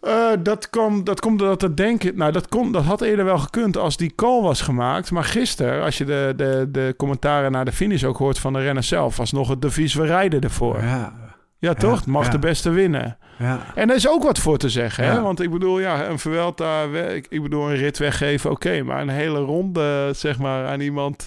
[0.00, 2.16] Eh, dat, komt, dat komt doordat het denken...
[2.16, 5.10] Nou, dat, kon, dat had eerder wel gekund als die call was gemaakt.
[5.10, 8.60] Maar gisteren, als je de, de, de commentaren naar de finish ook hoort van de
[8.60, 9.16] renner zelf...
[9.16, 10.82] was nog het devies, we rijden ervoor.
[10.82, 11.27] Ja,
[11.58, 12.06] Ja, toch?
[12.06, 12.30] Mag ja.
[12.30, 13.18] de beste winnen.
[13.38, 13.66] ja.
[13.74, 15.04] En er is ook wat voor te zeggen.
[15.04, 15.20] Hè?
[15.20, 18.82] Want ik bedoel, ja, een Vuelta, ik, ik bedoel, een rit weggeven, oké.
[18.82, 21.26] maar een hele ronde, zeg maar, aan iemand...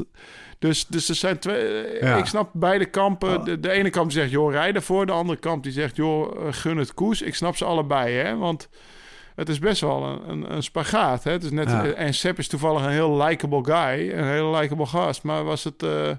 [0.59, 1.85] Dus, dus er zijn twee...
[2.01, 2.15] Ja.
[2.17, 3.43] Ik snap beide kampen.
[3.43, 5.05] De, de ene kamp die zegt, joh, rij ervoor.
[5.05, 7.21] De andere kamp die zegt, joh, eh, gun het koers.
[7.21, 8.37] Ik snap ze allebei, hè.
[8.37, 8.69] Want
[9.35, 11.31] het is best wel een, een, een spagaat, hè.
[11.31, 11.83] Het is net, Ja.
[11.85, 14.11] En Sepp is toevallig een heel likable guy.
[14.11, 15.23] Een hele likable gast.
[15.23, 15.83] Maar was het...
[15.83, 16.09] eh,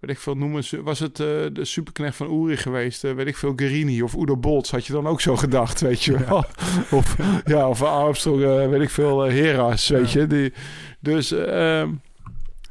[0.00, 3.26] weet ik veel noemen, ze- was het eh, de superknecht van Uri geweest, eh, weet
[3.26, 6.44] ik veel, Guerini of Udo Bolts, had je dan ook zo gedacht, weet je wel.
[6.90, 10.26] Of, ja, of Armstrong, eh, weet ik veel, Heras, weet je.
[10.26, 10.52] Die,
[11.00, 11.30] dus,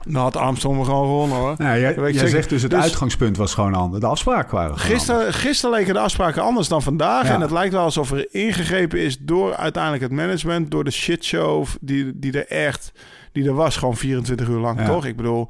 [0.07, 1.55] nou had Armstrong me gewoon gewonnen hoor.
[1.57, 3.99] Nou, jij, zegt dus het Dus- uitgangspunt was gewoon ander.
[3.99, 5.05] De afspraken waren gewoon anders.
[5.07, 7.27] Gisteren, gisteren leken de afspraken anders dan vandaag.
[7.27, 7.33] Ja.
[7.33, 11.65] En het lijkt wel alsof er ingegrepen is door uiteindelijk het management, door de shitshow
[11.81, 12.91] die, die er echt,
[13.31, 14.85] die er was, gewoon 24 uur lang, Ja.
[14.85, 15.05] toch?
[15.05, 15.49] Ik bedoel,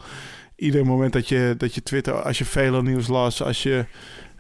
[0.56, 3.86] ieder moment dat je, dat je Twitter, als je vele nieuws las, als je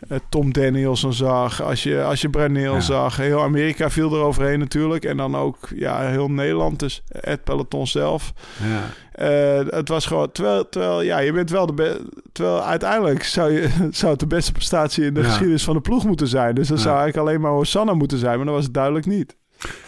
[0.07, 2.79] eh, Tom Danielson zag, als je, als je Brunel Ja.
[2.79, 5.05] zag, heel Amerika viel er overheen natuurlijk.
[5.05, 8.33] En dan ook ja, heel Nederland, dus het peloton zelf.
[8.63, 8.83] Ja.
[9.11, 12.01] Eh, het was gewoon, terwijl, terwijl ja, je bent wel de
[12.31, 15.25] terwijl uiteindelijk zou, je, zou het de beste prestatie in de Ja.
[15.27, 16.55] geschiedenis van de ploeg moeten zijn.
[16.55, 16.83] Dus dan Ja.
[16.83, 19.35] zou eigenlijk alleen maar Hosanna moeten zijn, maar dat was het duidelijk niet.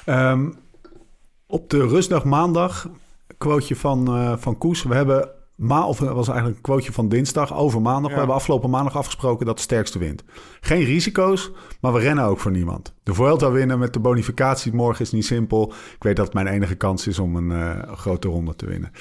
[0.06, 0.50] Ehm,
[1.48, 2.90] op de rustdag maandag,
[3.38, 4.84] quoteje van, eh, van Koes.
[4.84, 8.04] We hebben, ma of het was eigenlijk een quoteje van dinsdag over maandag.
[8.04, 8.12] Ja.
[8.12, 10.24] We hebben afgelopen maandag afgesproken dat de sterkste wint.
[10.62, 12.94] Geen risico's, maar we rennen ook voor niemand.
[13.04, 15.74] De Vuelta winnen met de bonificatie morgen is niet simpel.
[15.96, 18.92] Ik weet dat het mijn enige kans is om een eh, grote ronde te winnen.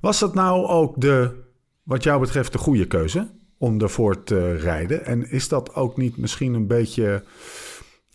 [0.00, 1.44] Was dat nou ook de,
[1.82, 5.04] wat jou betreft, de goede keuze om ervoor te rijden?
[5.04, 7.24] En is dat ook niet misschien een beetje...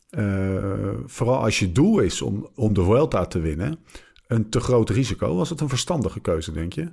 [0.09, 3.79] Eh, vooral als je doel is om, om de Vuelta te winnen,
[4.27, 5.35] een te groot risico.
[5.35, 6.91] Was het een verstandige keuze, denk je?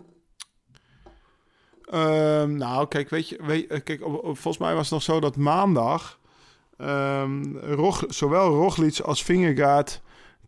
[1.91, 5.03] Ehm, nou, kijk, weet je, weet, eh, kijk, op- op- volgens mij was het nog
[5.03, 6.19] zo dat maandag
[6.79, 10.01] ehm, Rog, zowel Roglic als Vingegaard...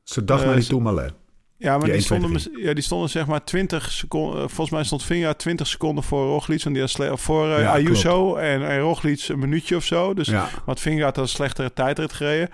[0.02, 1.14] Ze dacht Eh, naar die Tourmalet.
[1.56, 2.52] Ja, maar Die die 1, 2, stonden, 3.
[2.54, 4.34] mis- ja, die stonden zeg maar 20 seconden.
[4.42, 6.64] eh, Volgens mij stond Vingegaard 20 seconden voor Roglic.
[6.64, 10.14] En die had voor Ja, Ayuso en, en Roglic een minuutje of zo.
[10.14, 10.48] Dus Ja.
[10.64, 12.48] wat Vingegaard had een slechtere tijdrit gereden.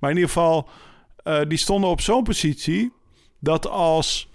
[0.00, 0.68] Maar in ieder geval,
[1.48, 2.92] die stonden op zo'n positie
[3.40, 4.28] dat als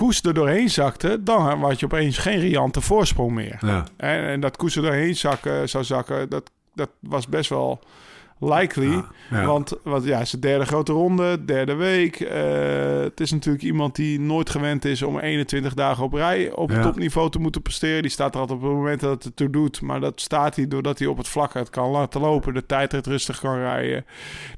[0.00, 3.58] Koes er doorheen zakte, dan had je opeens geen riante voorsprong meer.
[3.60, 3.84] Ja.
[3.96, 7.80] En, en dat Koes er doorheen zakken, zou zakken, dat, dat was best wel
[8.38, 8.90] likely.
[8.90, 9.44] Ja, ja.
[9.44, 12.20] Want, want ja, de derde grote ronde, derde week.
[12.20, 16.70] Eh, het is natuurlijk iemand die nooit gewend is om 21 dagen op rij op
[16.70, 16.82] Ja.
[16.82, 18.02] topniveau te moeten presteren.
[18.02, 19.80] Die staat er altijd op het moment dat het het toe doet.
[19.80, 22.54] Maar dat staat hij doordat hij op het vlak het kan laten lopen.
[22.54, 24.04] De tijdrit rustig kan rijden.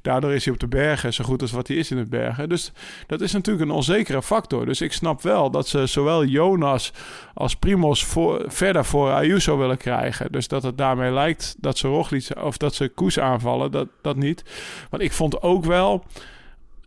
[0.03, 2.49] Daardoor is hij op de bergen zo goed als wat hij is in de bergen.
[2.49, 2.73] Dus
[3.07, 4.67] dat is natuurlijk een onzekere factor.
[4.67, 6.93] Dus ik snap wel dat ze zowel Jonas
[7.35, 10.33] als Primos voor, verder voor Ayuso willen krijgen.
[10.33, 14.17] Dus dat het daarmee lijkt dat ze Roglic of dat ze Koes aanvallen, dat, dat
[14.17, 14.45] niet.
[14.91, 16.05] Want ik vond ook wel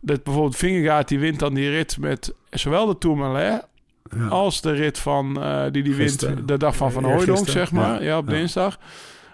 [0.00, 3.66] dat bijvoorbeeld Vingegaard die wint dan die rit met zowel de Tourmalet
[4.16, 4.26] Ja.
[4.28, 8.02] als de rit van eh, die die wint de dag van Van Hooydonk, zeg maar.
[8.02, 8.08] Ja.
[8.08, 8.34] Ja, op Ja.
[8.34, 8.78] dinsdag.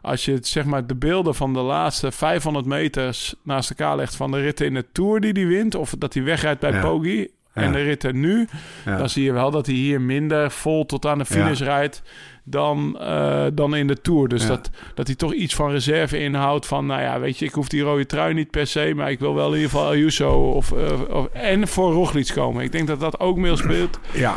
[0.02, 4.16] Als je het, zeg maar, de beelden van de laatste 500 meters naast elkaar legt
[4.16, 6.80] van de ritten in de Tour die die wint, of dat hij wegrijdt bij.
[6.80, 8.48] Poggi en de ritten nu,
[8.84, 12.02] dan zie je wel dat hij hier minder vol tot aan de finish rijdt
[12.50, 14.28] dan, eh, dan in de Tour.
[14.28, 14.48] Dus Ja.
[14.48, 17.68] dat, dat hij toch iets van reserve inhoudt van, nou ja, weet je, ik hoef
[17.68, 20.72] die rode trui niet per se, maar ik wil wel in ieder geval Ayuso of,
[20.72, 22.62] eh, of, en voor Roglic komen.
[22.64, 23.98] Ik denk dat dat ook meespeelt.
[24.12, 24.37] ja.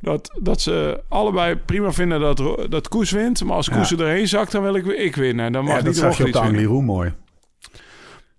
[0.00, 3.44] Dat, dat ze allebei prima vinden dat, dat Koes wint.
[3.44, 3.96] Maar als Koes Ja.
[3.96, 5.52] er doorheen zakt, dan wil ik, ik winnen.
[5.52, 6.38] Dan mag ja, dat zag je op de.
[6.38, 7.12] Angliru mooi.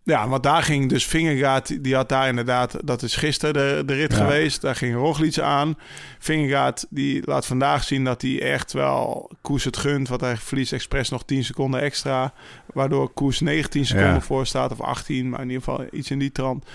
[0.07, 3.93] Ja, want daar ging dus Vingegaard, die had daar inderdaad, dat is gisteren de, de
[3.93, 4.17] rit Ja.
[4.17, 4.61] geweest.
[4.61, 5.77] Daar ging Roglic aan.
[6.19, 10.07] Vingegaard, die laat vandaag zien dat hij echt wel Koes het gunt.
[10.07, 12.33] Want hij verliest expres nog 10 seconden extra.
[12.73, 14.21] Waardoor Koes 19 seconden Ja.
[14.21, 16.65] voor staat, of 18, maar in ieder geval iets in die trant.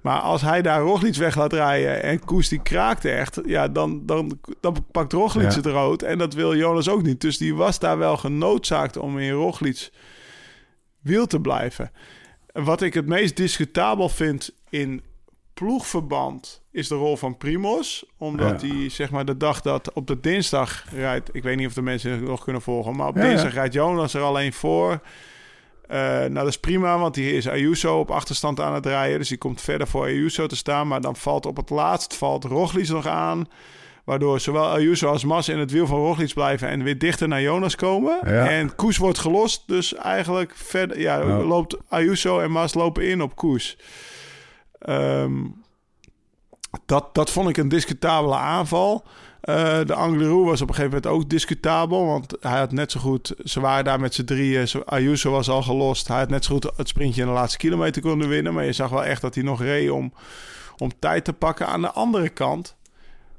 [0.00, 4.06] Maar als hij daar Roglic weg laat rijden en Koes die kraakt echt, ja, dan,
[4.06, 5.56] dan, dan pakt Roglic Ja.
[5.56, 6.02] het rood.
[6.02, 7.20] En dat wil Jonas ook niet.
[7.20, 9.90] Dus die was daar wel genoodzaakt om in Roglic
[11.00, 11.90] wiel te blijven.
[12.52, 15.02] Wat ik het meest discutabel vind in
[15.54, 18.04] ploegverband is de rol van Primos.
[18.18, 18.68] Omdat Ja.
[18.68, 21.28] hij zeg maar de dag dat op de dinsdag rijdt...
[21.34, 22.96] Ik weet niet of de mensen het nog kunnen volgen.
[22.96, 25.00] Maar op Ja, dinsdag rijdt Jonas er alleen voor.
[25.88, 29.18] Eh, nou, dat is prima, want die is Ayuso op achterstand aan het rijden.
[29.18, 30.88] Dus die komt verder voor Ayuso te staan.
[30.88, 33.48] Maar dan valt op het laatst valt Roglic nog aan.
[34.04, 36.68] Waardoor zowel Ayuso als Mas in het wiel van Roglic blijven...
[36.68, 38.18] en weer dichter naar Jonas komen.
[38.24, 38.48] Ja.
[38.48, 39.62] En Koes wordt gelost.
[39.66, 41.00] Dus eigenlijk verder...
[41.00, 41.36] Ja, Ja.
[41.42, 43.78] loopt Ayuso en Mas lopen in op Koes.
[44.78, 45.32] Ehm,
[46.86, 49.04] dat, dat vond ik een discutabele aanval.
[49.40, 52.06] Eh, de Angliru was op een gegeven moment ook discutabel.
[52.06, 53.34] Want hij had net zo goed...
[53.44, 54.68] Ze waren daar met z'n drieën.
[54.84, 56.08] Ayuso was al gelost.
[56.08, 58.54] Hij had net zo goed het sprintje in de laatste kilometer kunnen winnen.
[58.54, 60.12] Maar je zag wel echt dat hij nog reed om,
[60.78, 61.66] om tijd te pakken.
[61.66, 62.78] Aan de andere kant...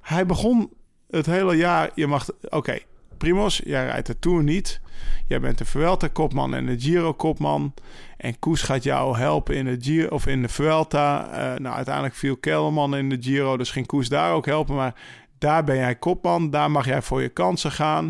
[0.02, 0.70] Hij begon
[1.10, 1.90] het hele jaar...
[1.96, 2.28] Je mag...
[2.50, 2.78] Oké,
[3.18, 4.82] Primos, jij rijdt de Tour niet.
[5.28, 7.74] Jij bent de Vuelta-kopman en de Giro-kopman.
[8.18, 11.30] En Koes gaat jou helpen in de Giro of in de Vuelta.
[11.32, 14.76] Eh, nou, uiteindelijk viel Kelderman in de Giro, dus ging Koes daar ook helpen.
[14.76, 14.96] Maar
[15.38, 18.06] daar ben jij kopman, daar mag jij voor je kansen gaan.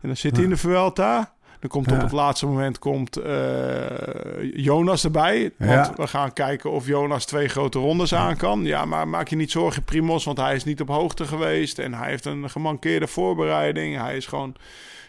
[0.00, 1.34] En dan zit hij in de Vuelta.
[1.60, 5.52] Dan komt op het laatste moment komt, eh, Jonas erbij.
[5.58, 5.92] Want Ja.
[5.96, 8.64] we gaan kijken of Jonas twee grote rondes aan kan.
[8.64, 11.78] Ja, maar maak je niet zorgen, Primos, want hij is niet op hoogte geweest.
[11.78, 13.96] En hij heeft een gemankeerde voorbereiding.
[14.00, 14.54] Hij is gewoon...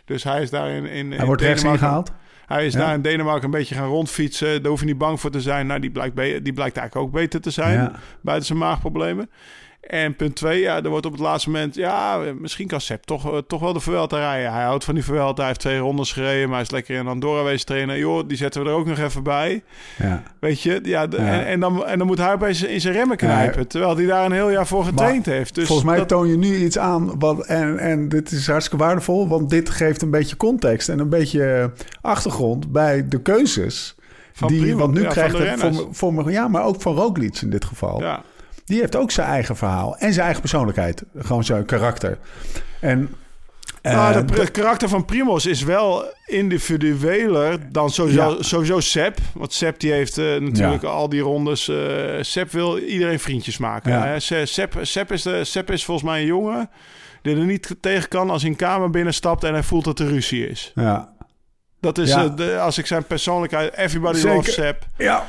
[0.06, 2.12] Dus hij is daar in, in, Hij in wordt rechts Denemarken- ingehaald.
[2.46, 4.62] hij is daar in Denemarken een beetje gaan rondfietsen.
[4.62, 5.68] Daar hoef je niet bang voor te zijn.
[5.68, 7.92] Nou, die blijkt, die blijkt eigenlijk ook beter te zijn.
[8.22, 9.30] Buiten zijn maagproblemen.
[9.82, 11.76] En punt twee, ja, er wordt op het laatste moment...
[11.76, 14.54] Ja, misschien kan Sepp toch, eh, toch wel de Vuelta rijden.
[14.54, 15.36] Hij houdt van die Vuelta.
[15.38, 16.46] Hij heeft twee rondes gereden.
[16.46, 17.98] Maar hij is lekker in Andorra wezen trainen.
[17.98, 19.64] Joh, die zetten we er ook nog even bij.
[19.98, 20.24] Ja.
[20.40, 20.80] Weet je?
[20.84, 21.08] Ja.
[21.10, 23.68] En, en, dan, en dan moet hij opeens in zijn remmen knijpen.
[23.68, 25.56] terwijl hij daar een heel jaar voor getraind heeft.
[25.56, 27.20] Dus Volgens mij dat- toon je nu iets aan.
[27.20, 29.28] Wat, en, en dit is hartstikke waardevol.
[29.28, 33.96] Want dit geeft een beetje context en een beetje achtergrond bij de keuzes.
[34.34, 36.96] Van die, Primo, want nu ja, krijgt het voor, voor me, ja, maar ook van
[36.96, 38.02] Roglic in dit geval.
[38.02, 38.24] Ja.
[38.68, 41.04] Die heeft ook zijn eigen verhaal en zijn eigen persoonlijkheid.
[41.18, 42.18] Gewoon zijn karakter.
[42.80, 43.10] En
[43.82, 48.44] eh, de karakter van Primos is wel individueler dan sowieso, Ja.
[48.44, 49.18] sowieso Sepp.
[49.34, 51.72] Want Sepp die heeft eh, natuurlijk al die rondes.
[52.22, 53.92] Sepp wil iedereen vriendjes maken.
[53.92, 54.06] Ja.
[54.06, 54.20] Hè?
[54.20, 56.70] Se- Sepp, Sepp, is de, Sepp is volgens mij een jongen
[57.22, 60.08] die er niet tegen kan als hij een kamer binnenstapt en hij voelt dat er
[60.08, 60.72] ruzie is.
[60.76, 61.16] ja.
[61.80, 63.74] Dat is, de, als ik zijn persoonlijkheid...
[63.76, 64.36] Everybody Zeker.
[64.36, 64.86] loves Sepp.
[64.98, 65.28] ja,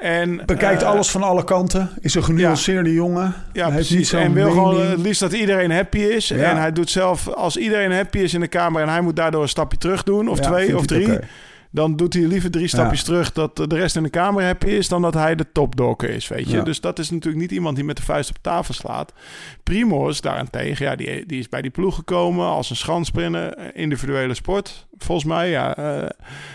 [0.00, 1.90] En, bekijkt eh, alles van alle kanten.
[2.00, 3.34] Is een genuanceerde jongen.
[3.52, 4.12] Ja, Hij heeft niet precies.
[4.12, 6.28] En wil gewoon het liefst dat iedereen happy is.
[6.28, 6.50] Ja.
[6.50, 9.42] En hij doet zelf, als iedereen happy is in de kamer en hij moet daardoor
[9.42, 11.18] een stapje terug doen, of Ja, twee of drie.
[11.74, 14.88] Dan doet hij liever drie stapjes terug dat de rest in de kamer happy is
[14.88, 16.56] dan dat hij de topdog is, weet je.
[16.56, 16.62] Ja.
[16.62, 19.12] Dus dat is natuurlijk niet iemand die met de vuist op tafel slaat.
[19.62, 24.34] Primoz daarentegen, ja, die, die is bij die ploeg gekomen als een schanssprinter, eh, individuele
[24.34, 24.86] sport.
[24.98, 26.08] Volgens mij, ja, eh,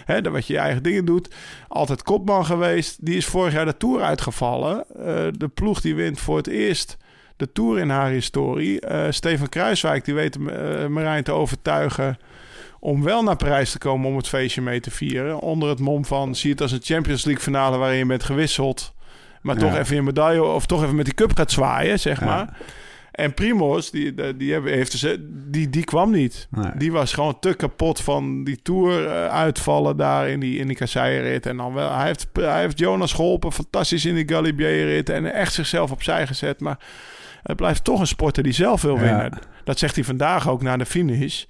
[0.05, 1.36] hè, dat wat je je eigen dingen doet.
[1.67, 3.05] Altijd kopman geweest.
[3.05, 4.86] Die is vorig jaar de Tour uitgevallen.
[4.97, 6.97] Eh, de ploeg die wint voor het eerst
[7.36, 8.79] de Tour in haar historie.
[9.10, 10.39] Steven Kruiswijk, die weet
[10.89, 12.17] Marijn te overtuigen
[12.79, 15.39] om wel naar Parijs te komen om het feestje mee te vieren.
[15.39, 18.93] Onder het mom van, zie het als een Champions League finale waarin je bent gewisseld.
[19.41, 19.61] Maar Ja.
[19.61, 22.25] toch even je medaille of toch even met die cup gaat zwaaien, zeg Ja.
[22.25, 22.57] maar.
[23.11, 26.47] En Primoz, die, die, heeft dus, die, die kwam niet.
[26.51, 26.71] Nee.
[26.77, 31.39] Die was gewoon te kapot van die Tour eh, uitvallen daar in die, in die.
[31.39, 35.09] En dan wel, hij heeft, hij heeft Jonas geholpen, fantastisch in die Galibier-rit.
[35.09, 36.59] En echt zichzelf opzij gezet.
[36.59, 36.77] Maar
[37.43, 39.01] het blijft toch een sporter die zelf wil Ja.
[39.01, 39.39] winnen.
[39.63, 41.45] Dat zegt hij vandaag ook na de finish.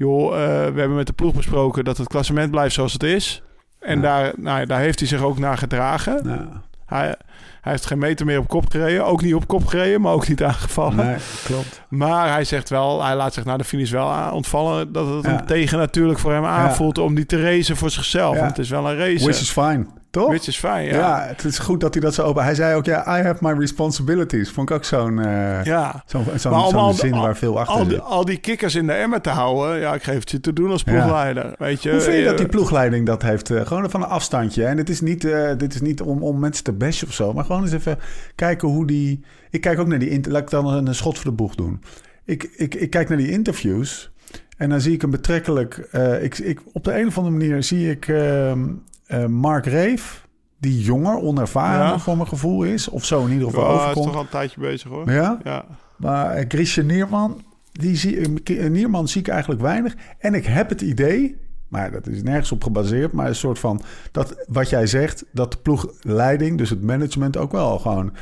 [0.00, 3.42] Joh, eh, we hebben met de ploeg besproken dat het klassement blijft zoals het is.
[3.80, 4.02] En Ja.
[4.02, 6.20] daar, nou, daar heeft hij zich ook naar gedragen.
[6.24, 6.62] Ja.
[6.86, 7.14] Hij,
[7.60, 9.04] hij heeft geen meter meer op kop gereden.
[9.06, 10.96] Ook niet op kop gereden, maar ook niet aangevallen.
[11.06, 11.82] Nee, klopt.
[11.88, 15.30] Maar hij zegt wel, hij laat zich na de finish wel ontvallen dat het Ja.
[15.30, 18.36] hem tegen natuurlijk voor hem aanvoelt om die te racen voor zichzelf.
[18.36, 19.24] Want het is wel een race.
[19.24, 20.28] Which is fine, toch?
[20.28, 20.94] Which is fijn, ja.
[20.96, 21.24] ja.
[21.26, 22.44] het is goed dat hij dat zo open...
[22.44, 24.50] Hij zei ook, ja, I have my responsibilities.
[24.50, 25.16] Vond ik ook zo'n
[25.64, 26.02] Ja.
[26.36, 28.00] zo'n al- zin al- waar veel achter Al die, zit.
[28.02, 30.70] al die kikkers in de emmer te houden, ja, ik geef het je te doen
[30.70, 31.54] als ploegleider.
[31.58, 33.50] Weet je, Hoe vind je dat die Eh, ploegleiding dat heeft?
[33.50, 34.64] eh, gewoon van een afstandje.
[34.64, 35.20] En het is niet,
[35.56, 37.32] dit is niet om, om mensen te bashen of zo.
[37.32, 37.98] Maar gewoon eens even
[38.34, 39.24] kijken hoe die...
[39.50, 40.30] Ik kijk ook naar die...
[40.30, 41.82] Laat ik dan een, een schot voor de boeg doen.
[42.24, 44.10] Ik, ik, ik kijk naar die interviews.
[44.56, 45.76] En dan zie ik een betrekkelijk...
[46.22, 48.66] ik, ik, op de een of andere manier zie ik ehm,
[49.10, 50.28] eh, Mark Reef...
[50.58, 51.98] Die jonger, onervaren Ja.
[51.98, 52.88] voor mijn gevoel is.
[52.88, 54.06] Of zo in ieder geval ja, hij is overkomt.
[54.06, 55.10] toch al een tijdje bezig hoor.
[55.12, 55.38] Ja?
[55.44, 55.64] Ja.
[55.96, 57.42] Maar eh, Christian Nierman,
[57.72, 59.94] die zie, eh, Nierman zie ik eigenlijk weinig.
[60.18, 61.36] En ik heb het idee,
[61.68, 63.80] maar dat is nergens op gebaseerd, maar een soort van
[64.12, 68.12] dat wat jij zegt, dat de ploegleiding, dus het management ook wel gewoon.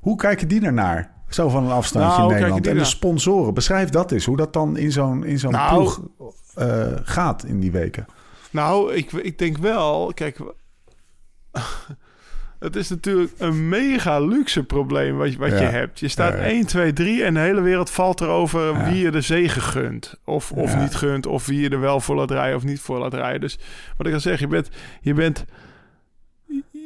[0.00, 1.12] Hoe kijken die ernaar?
[1.28, 2.66] Zo van een afstandje Nou, in Nederland.
[2.66, 5.74] En de sponsoren, beschrijf dat eens, hoe dat dan in zo'n in zo'n Nou.
[5.74, 6.00] ploeg
[7.04, 8.06] gaat in die weken.
[8.54, 10.38] Nou, ik, ik denk wel, kijk,
[12.58, 15.56] het is natuurlijk een mega luxe probleem wat, je- wat Ja.
[15.60, 16.00] je hebt.
[16.00, 16.44] Je staat Ja, ja.
[16.44, 20.14] 1, 2, 3 en de hele wereld valt erover wie je de zegen gunt.
[20.24, 22.98] Of, of niet gunt, of wie je er wel voor laat rijden of niet voor
[22.98, 23.40] laat rijden.
[23.40, 23.58] Dus
[23.96, 24.68] wat ik al zeg, je bent,
[25.00, 25.44] je bent,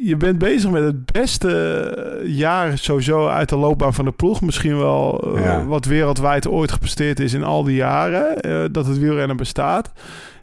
[0.02, 4.40] je bent bezig met het beste jaar sowieso uit de loopbaan van de ploeg.
[4.40, 8.98] Misschien wel eh, wat wereldwijd ooit gepresteerd is in al die jaren eh, dat het
[8.98, 9.92] wielrennen bestaat.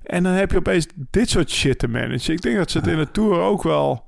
[0.06, 2.34] En dan heb je opeens dit soort shit te managen.
[2.34, 4.04] Ik denk dat ze het in de Tour ook wel...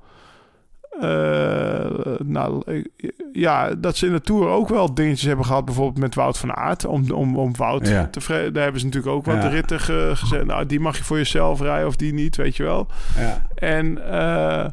[1.00, 2.84] eh, nou, eh,
[3.32, 5.64] ja, dat ze in de Tour ook wel dingetjes hebben gehad.
[5.64, 6.84] Bijvoorbeeld met Wout van Aert.
[6.84, 8.06] Om, om, om Wout Ja.
[8.10, 8.52] te vreden.
[8.52, 9.48] Daar hebben ze natuurlijk ook wat Ja.
[9.48, 10.46] ritten ge- gezet.
[10.46, 12.86] Nou, die mag je voor jezelf rijden of die niet, weet je wel.
[13.18, 13.46] Ja.
[13.54, 14.66] En eh,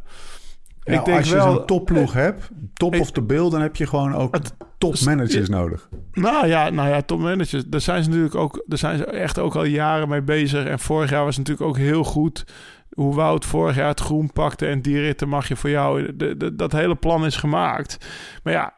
[0.86, 1.54] Ja, ik denk als je wel...
[1.54, 5.50] zo'n topploeg hebt, top ik- of the bill, dan heb je gewoon ook Het- topmanagers
[5.50, 5.89] nodig.
[6.12, 7.63] Nou ja, nou ja, topmanagers.
[7.67, 10.65] Daar zijn ze natuurlijk ook, daar zijn ze echt ook al jaren mee bezig.
[10.65, 12.45] En vorig jaar was het natuurlijk ook heel goed
[12.91, 16.15] hoe Wout vorig jaar het groen pakte en die ritten mag je voor jou.
[16.15, 17.98] De, de- dat hele plan is gemaakt.
[18.43, 18.74] Maar ja,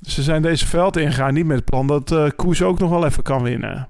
[0.00, 3.04] ze zijn deze veld ingegaan niet met het plan dat eh Koes ook nog wel
[3.06, 3.88] even kan winnen.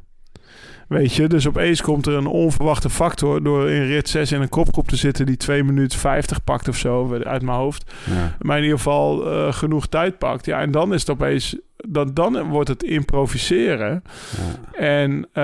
[0.91, 4.49] Weet je, dus opeens komt er een onverwachte factor door in rit 6 in een
[4.49, 8.37] kopgroep te zitten die 2 minuten 50 pakt of zo uit mijn hoofd Ja.
[8.41, 10.47] maar in ieder geval eh, genoeg tijd pakt.
[10.47, 11.57] Ja, en dan is het opeens...
[11.77, 14.03] Dan, dan wordt het improviseren.
[14.73, 15.43] En eh,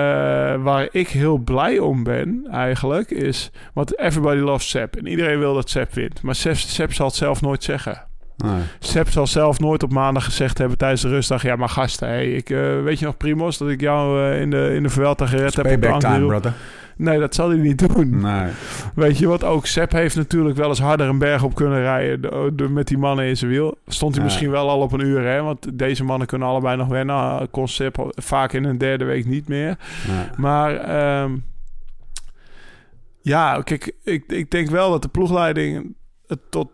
[0.63, 3.51] waar ik heel blij om ben eigenlijk is...
[3.73, 4.95] Want everybody loves Sepp.
[4.95, 6.21] En iedereen wil dat Sepp wint.
[6.21, 8.05] Maar Sepp, Sepp zal het zelf nooit zeggen.
[8.37, 8.61] Nee.
[8.79, 11.41] Sepp zal zelf nooit op maandag gezegd hebben tijdens de rustdag...
[11.41, 13.57] Ja, maar gasten, hey, ik, eh, weet je nog Primos...
[13.57, 16.53] dat ik jou eh, in de, in de Vuelta gered heb op de time, brother.
[16.95, 18.19] Nee, dat zal hij niet doen.
[18.21, 18.51] Nee.
[18.95, 19.43] Weet je wat?
[19.43, 22.87] Ook Sepp heeft natuurlijk wel eens harder een berg op kunnen rijden de- de- met
[22.87, 23.77] die mannen in zijn wiel.
[23.87, 25.41] Stond hij misschien wel al op een uur, hè?
[25.41, 27.15] Want deze mannen kunnen allebei nog wennen.
[27.15, 29.77] Ah, Kon Sepp vaak in een derde week niet meer.
[30.37, 31.31] Maar ehm,
[33.21, 35.95] ja, kijk, ik, ik denk wel dat de ploegleiding
[36.27, 36.69] het tot,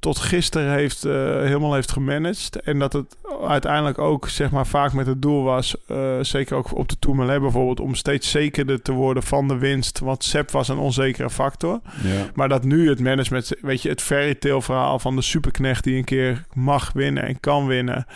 [0.00, 2.60] tot, gisteren heeft, eh, helemaal heeft gemanaged.
[2.60, 3.16] En dat het
[3.48, 7.40] uiteindelijk ook zeg maar, vaak met het doel was, eh, zeker ook op de Tourmalet
[7.40, 9.98] bijvoorbeeld, om steeds zekerder te worden van de winst.
[9.98, 11.80] Want Sepp was een onzekere factor.
[12.02, 12.30] Ja.
[12.34, 15.96] Maar dat nu het management, weet je, het fairy tale verhaal van de superknecht die
[15.96, 18.06] een keer mag winnen en kan winnen.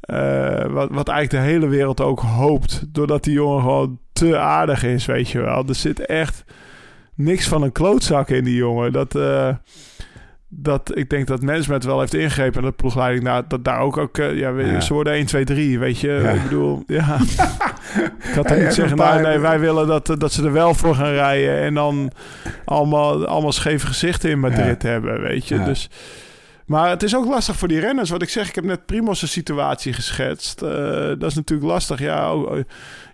[0.00, 2.82] Eh, wat, wat eigenlijk de hele wereld ook hoopt.
[2.88, 5.64] Doordat die jongen gewoon te aardig is, weet je wel.
[5.68, 6.44] Er zit echt
[7.14, 8.92] niks van een klootzak in die jongen.
[8.92, 9.14] Dat,
[10.48, 12.60] dat ik denk dat management wel heeft ingegrepen.
[12.60, 14.80] En de ploegleiding, nou, dat daar ook, ook eh, ja, Ja.
[14.80, 16.08] ze worden 1, 2, 3, weet je.
[16.22, 16.30] Ja.
[16.30, 17.16] Ik bedoel, ja.
[18.28, 20.94] Ik had Hey, niet zeggen, nou, nee, wij willen dat, dat ze er wel voor
[20.94, 21.58] gaan rijden.
[21.58, 22.10] En dan
[22.64, 25.62] allemaal, allemaal scheve gezichten in Madrid hebben, weet je.
[25.62, 25.90] Dus,
[26.66, 28.10] maar het is ook lastig voor die renners.
[28.10, 30.62] Wat ik zeg, ik heb net Primos' situatie geschetst.
[30.62, 30.70] Eh,
[31.18, 31.98] dat is natuurlijk lastig.
[31.98, 32.58] Ja, oh, oh,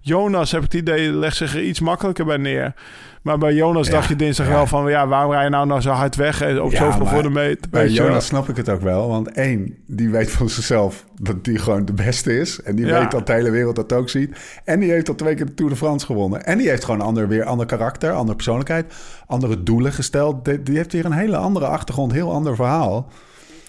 [0.06, 2.74] Jonas, heb ik het idee, legt zich er iets makkelijker bij neer.
[3.22, 4.52] Maar bij Jonas Ja, dacht je dinsdag ja.
[4.52, 4.90] wel van...
[4.90, 7.30] ja, waarom rij je nou nou zo hard weg eh, op Ja, zoveel voor de
[7.30, 7.70] meet?
[7.70, 7.92] Bij wel.
[7.92, 9.08] Jonas snap ik het ook wel.
[9.08, 12.62] Want één, die weet van zichzelf dat die gewoon de beste is.
[12.62, 13.00] En die Ja.
[13.00, 14.60] weet dat de hele wereld dat ook ziet.
[14.64, 16.44] En die heeft al twee keer de Tour de France gewonnen.
[16.46, 18.94] En die heeft gewoon ander, weer ander karakter, andere persoonlijkheid.
[19.26, 20.44] Andere doelen gesteld.
[20.44, 23.08] Die, die heeft weer een hele andere achtergrond, heel ander verhaal.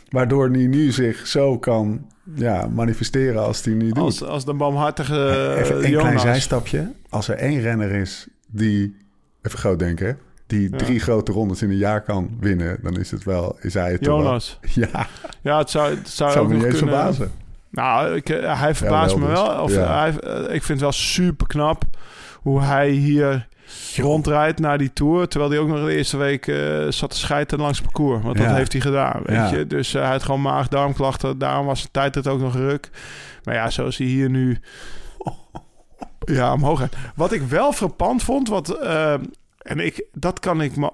[0.09, 3.97] Waardoor hij nu zich zo kan ja, manifesteren als hij nu doet.
[4.03, 6.01] Als, als de barmhartige eh, Even een Jonas.
[6.03, 6.91] klein zijstapje.
[7.09, 8.95] Als er één renner is die,
[9.41, 10.77] even groot denken, die Ja.
[10.77, 14.01] drie grote rondes in een jaar kan winnen, dan is het wel, is hij het
[14.03, 14.23] toch wel.
[14.25, 14.59] Jonas.
[14.73, 15.07] Ja,
[15.41, 16.95] Ja, het zou, het zou, me niet eens kunnen...
[16.95, 17.31] verbazen.
[17.69, 19.41] Nou, ik, eh, hij verbaast wel me dus.
[19.41, 19.61] wel.
[19.63, 19.99] Of, Ja.
[20.01, 21.83] hij, eh, ik vind het wel super knap
[22.41, 23.47] hoe hij hier
[23.95, 25.27] rondrijdt naar die Tour.
[25.27, 28.23] Terwijl hij ook nog de eerste week eh, zat te schijten langs het parcours.
[28.23, 29.51] Want dat heeft hij gedaan, weet Ja.
[29.51, 29.67] je.
[29.67, 31.37] Dus eh, hij had gewoon maag-darmklachten.
[31.37, 32.89] Daarom was de tijd het ook nog ruk.
[33.43, 34.59] Maar ja, zoals hij hier nu...
[36.25, 36.95] Ja, omhoog gaat.
[37.15, 38.69] Wat ik wel frappant vond, wat...
[38.81, 39.13] eh,
[39.57, 40.91] en ik, dat kan ik me...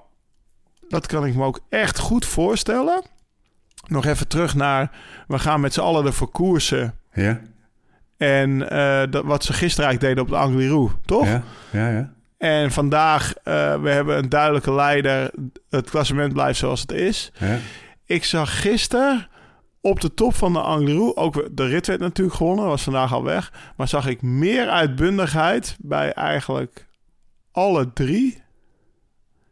[0.88, 3.02] Dat kan ik me ook echt goed voorstellen.
[3.86, 4.90] Nog even terug naar...
[5.26, 6.94] We gaan met z'n allen ervoor koersen.
[7.12, 7.40] Ja,
[8.16, 8.58] En
[9.10, 11.26] dat, wat ze gisteren eigenlijk deden op de Angliru, toch?
[11.26, 12.12] ja, ja, ja.
[12.42, 15.30] En vandaag, eh, we hebben een duidelijke leider.
[15.70, 17.32] Het klassement blijft zoals het is.
[18.06, 19.28] Ik zag gisteren
[19.80, 21.14] op de top van de Angliru...
[21.14, 23.52] ook de rit werd natuurlijk gewonnen, was vandaag al weg...
[23.76, 26.86] maar zag ik meer uitbundigheid bij eigenlijk
[27.52, 28.42] alle drie...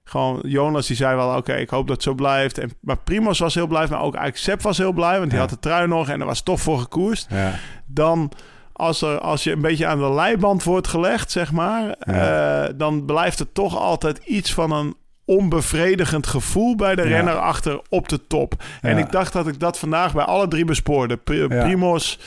[0.04, 2.58] Gewoon, Jonas die zei wel, oké, ik hoop dat het zo blijft.
[2.58, 5.18] En, maar Primos was heel blij, maar ook eigenlijk Sepp was heel blij...
[5.18, 5.40] want die Ja.
[5.40, 7.54] had de trui nog en er was toch voor gekoerst ja.
[7.86, 8.32] dan
[8.80, 12.64] als, er, als je een beetje aan de leiband wordt gelegd, zeg maar, Ja.
[12.66, 17.08] eh, dan blijft het toch altijd iets van een onbevredigend gevoel bij de Ja.
[17.08, 18.54] renner achter op de top.
[18.80, 21.16] En ik dacht dat ik dat vandaag bij alle drie bespoorde.
[21.16, 22.18] Primos,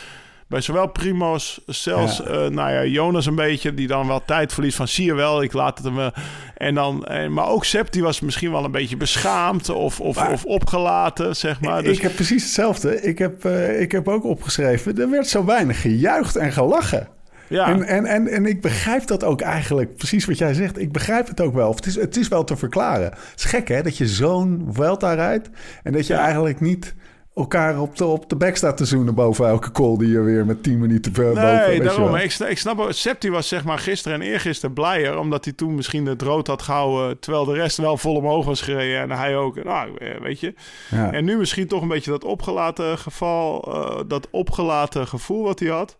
[0.54, 2.24] bij zowel Primos, zelfs Ja.
[2.24, 5.44] eh, nou ja, Jonas een beetje, die dan wel tijd verliest van zie je wel,
[5.44, 6.12] ik laat het hem wel.
[6.58, 10.16] En dan, en, maar ook Sepp, die was misschien wel een beetje beschaamd of, of,
[10.16, 11.84] Maar- of opgelaten, zeg maar.
[11.84, 13.02] Dus ik heb precies hetzelfde.
[13.02, 17.08] Ik heb, eh, ik heb ook opgeschreven, er werd zo weinig gejuicht en gelachen.
[17.48, 17.68] ja.
[17.68, 20.80] En, en, en, en ik begrijp dat ook eigenlijk, precies wat jij zegt.
[20.80, 21.70] Ik begrijp het ook wel.
[21.70, 23.06] Of Het is, het is wel te verklaren.
[23.06, 25.50] Het is gek hè, dat je zo'n Vuelta rijdt...
[25.84, 26.20] en dat je Ja.
[26.24, 26.96] eigenlijk niet
[27.36, 29.14] elkaar op de, op de bek staat te zoenen...
[29.16, 31.42] boven elke call die je weer met 10 minuten ver- boven...
[31.58, 32.16] weet Nee, daarom.
[32.16, 32.86] Ik, ik snap.
[32.90, 35.18] Septi was zeg maar gisteren en eergisteren blijer.
[35.18, 37.20] Omdat hij toen misschien het rood had gehouden.
[37.20, 39.02] Terwijl de rest wel vol omhoog was gereden.
[39.02, 39.64] En hij ook.
[39.64, 40.54] Nou, eh, weet je.
[40.90, 41.12] Ja.
[41.12, 43.62] En nu misschien toch een beetje dat opgelaten geval.
[43.74, 45.98] eh, dat opgelaten gevoel wat hij had.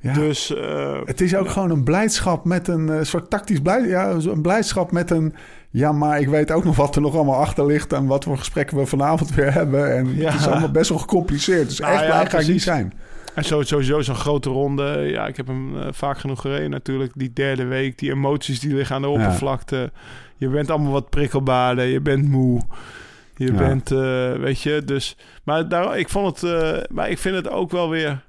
[0.00, 0.12] Ja.
[0.12, 0.54] Dus.
[0.54, 3.90] eh, Het is ook gewoon een blijdschap met een soort tactisch blijdschap.
[3.90, 5.34] Ja, een blijdschap met een...
[5.76, 7.92] Ja, maar ik weet ook nog wat er nog allemaal achter ligt...
[7.92, 9.96] en wat voor gesprekken we vanavond weer hebben.
[9.96, 10.30] En Ja.
[10.30, 11.68] het is allemaal best wel gecompliceerd.
[11.68, 12.92] Dus Nou echt ja, blij ga ik niet zijn.
[13.34, 14.84] En sowieso zo'n grote ronde.
[15.10, 17.12] Ja, ik heb hem eh, vaak genoeg gereden natuurlijk.
[17.14, 19.92] Die derde week, die emoties die liggen aan de oppervlakte.
[20.36, 21.84] Je bent allemaal wat prikkelbaarder.
[21.84, 22.60] Je bent moe.
[23.36, 23.58] Je Ja.
[23.58, 25.16] bent, eh, weet je, dus...
[25.44, 26.52] Maar daar, ik vond het...
[26.62, 28.24] eh, maar ik vind het ook wel weer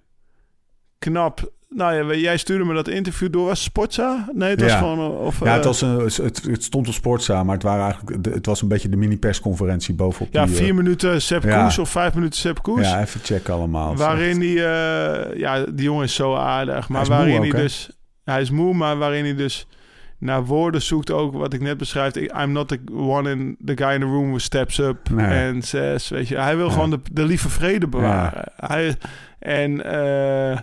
[1.11, 1.53] knap.
[1.69, 3.45] Nou ja, jij stuurde me dat interview door.
[3.45, 4.29] Was Sportza?
[4.33, 4.77] Nee, het was Ja.
[4.77, 4.99] gewoon...
[4.99, 7.83] eh, Of, Ja, het, eh, was een, het, het stond op Sportza, maar het, waren
[7.83, 10.55] eigenlijk, het was een beetje de mini-persconferentie bovenop ja, die...
[10.55, 11.63] vier eh, minuten Sepp ja.
[11.63, 12.81] Koes of vijf minuten Sepp Koes.
[12.89, 13.95] Ja, even checken allemaal.
[13.95, 16.89] Waarin die, eh, ja, die jongen is zo aardig.
[16.89, 17.89] Maar moe waarin ook, hij dus,
[18.23, 19.67] hij is moe, maar waarin hij dus
[20.19, 22.15] naar woorden zoekt ook, wat ik net beschrijf.
[22.15, 25.51] I'm not the one in the guy in the room who steps up Nee.
[25.53, 26.37] and says, weet je.
[26.37, 28.51] Hij wil gewoon de, de lieve vrede bewaren.
[28.55, 28.95] Hij,
[29.39, 30.57] en eh,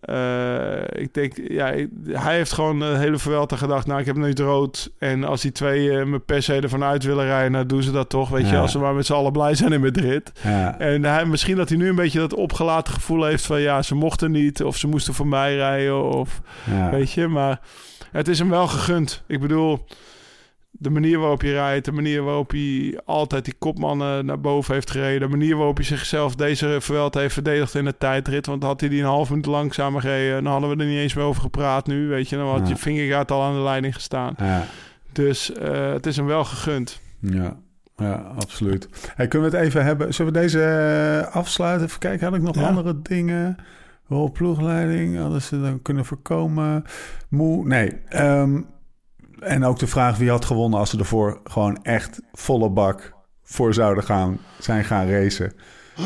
[0.00, 1.74] eh, ik denk, ja,
[2.06, 4.90] hij heeft gewoon de hele Vuelta gedacht, nou, ik heb niet rood.
[4.98, 7.90] En als die twee eh, me per se ervan uit willen rijden, nou, doen ze
[7.90, 8.56] dat toch, weet je.
[8.56, 10.32] Als ze maar met z'n allen blij zijn in Madrid.
[10.42, 13.82] Ja, En hij, misschien dat hij nu een beetje dat opgelaten gevoel heeft van ja,
[13.82, 16.90] ze mochten niet of ze moesten voor mij rijden of ja.
[16.90, 17.60] weet je, maar
[18.12, 19.22] het is hem wel gegund.
[19.26, 19.86] Ik bedoel,
[20.70, 24.90] de manier waarop je rijdt, de manier waarop hij altijd die kopmannen naar boven heeft
[24.90, 28.80] gereden, de manier waarop hij zichzelf deze Vuelta heeft verdedigd in de tijdrit, want had
[28.80, 31.42] hij die een half minuut langzamer gereden, dan hadden we er niet eens meer over
[31.42, 32.68] gepraat nu, weet je, dan had Ja.
[32.68, 34.34] je vingergaard al aan de leiding gestaan.
[34.38, 34.64] ja.
[35.12, 37.00] Dus eh, het is hem wel gegund.
[37.20, 37.56] Ja,
[37.96, 38.88] ja absoluut.
[39.14, 40.14] Hey, kunnen we het even hebben?
[40.14, 41.86] Zullen we deze eh, afsluiten?
[41.86, 42.66] Even kijken, had ik nog Ja.
[42.68, 43.56] andere dingen?
[44.08, 46.84] Rol ploegleiding, hadden ze dan kunnen voorkomen?
[47.28, 47.66] Moe?
[47.66, 47.92] Nee.
[48.08, 48.60] Ehm,
[49.40, 53.74] en ook de vraag wie had gewonnen als ze ervoor gewoon echt volle bak voor
[53.74, 55.52] zouden gaan, zijn gaan racen.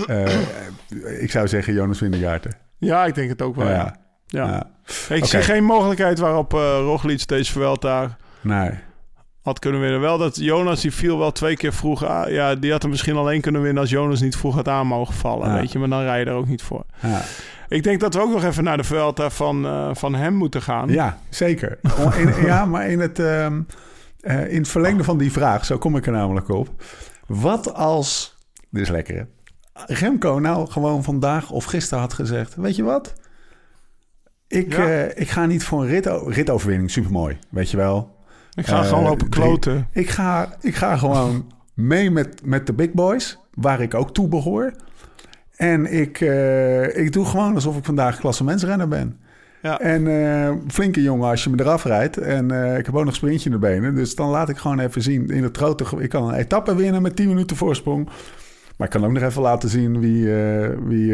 [0.06, 2.56] Eh, ik zou zeggen Jonas Windegaarten.
[2.78, 3.68] Ja, ik denk het ook wel.
[3.68, 3.72] Ja.
[3.74, 4.46] ja.
[4.46, 4.46] Ja.
[5.08, 5.14] Ja.
[5.14, 8.70] Ik zie geen mogelijkheid waarop eh Roglic deze Vuelta Nee.
[9.42, 10.00] had kunnen winnen.
[10.00, 12.32] Wel dat Jonas, die viel wel twee keer vroeg aan.
[12.32, 15.14] Ja, die had hem misschien alleen kunnen winnen als Jonas niet vroeg had aan mogen
[15.14, 15.54] vallen.
[15.54, 16.84] Weet je, maar dan rij je er ook niet voor.
[17.02, 17.20] Ja.
[17.68, 20.62] Ik denk dat we ook nog even naar de Vuelta van, eh, van hem moeten
[20.62, 20.88] gaan.
[20.88, 21.78] Ja, zeker.
[22.16, 23.46] In- ja, maar in het, eh,
[24.52, 26.68] in het verlengde van die vraag, zo kom ik er namelijk op.
[27.26, 28.36] Wat als,
[28.70, 29.22] dit is lekker hè,
[29.94, 33.12] Remco nou gewoon vandaag of gisteren had gezegd, weet je wat?
[34.48, 34.88] Ik, Ja.
[34.88, 38.16] eh, ik ga niet voor een rit, ritoverwinning, supermooi, weet je wel.
[38.54, 39.88] Ik ga gewoon lopen kloten.
[39.92, 44.28] Ik ga, ik ga gewoon mee met, met de big boys, waar ik ook toe
[44.28, 44.72] behoor.
[45.56, 49.18] En ik, eh, ik doe gewoon alsof ik vandaag klassementsrenner ben.
[49.62, 49.78] Ja.
[49.80, 52.16] En eh, flinke jongen als je me eraf rijdt.
[52.16, 53.94] En eh, ik heb ook nog sprintje in de benen.
[53.94, 55.84] Dus dan laat ik gewoon even zien in het grote...
[55.84, 58.08] ge- Ik kan een etappe winnen met 10 minuten voorsprong.
[58.76, 60.24] Maar ik kan ook nog even laten zien wie,
[60.84, 61.08] wie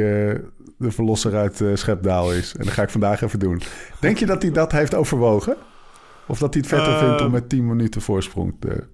[0.78, 2.55] de verlosser uit Schepdaal is.
[2.59, 3.61] En dat ga ik vandaag even doen.
[4.01, 5.57] Denk je dat hij dat heeft overwogen?
[6.26, 8.84] Of dat hij het vetter vindt om met 10 minuten voorsprong de,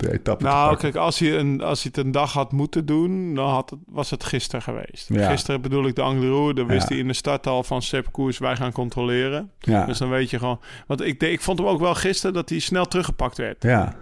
[0.00, 3.34] de etappe Nou, kijk, als hij, een, als hij het een dag had moeten doen,
[3.34, 5.08] dan had het, was het gisteren geweest.
[5.08, 5.30] Ja.
[5.30, 6.52] Gisteren bedoel ik de Angliru.
[6.52, 6.88] Dan wist Ja.
[6.88, 9.50] hij in de start al van Sepp Koers, wij gaan controleren.
[9.58, 10.60] Ja, Dus dan weet je gewoon...
[10.86, 13.62] Want ik, ik vond hem ook wel gisteren dat hij snel teruggepakt werd.
[13.62, 13.94] ja,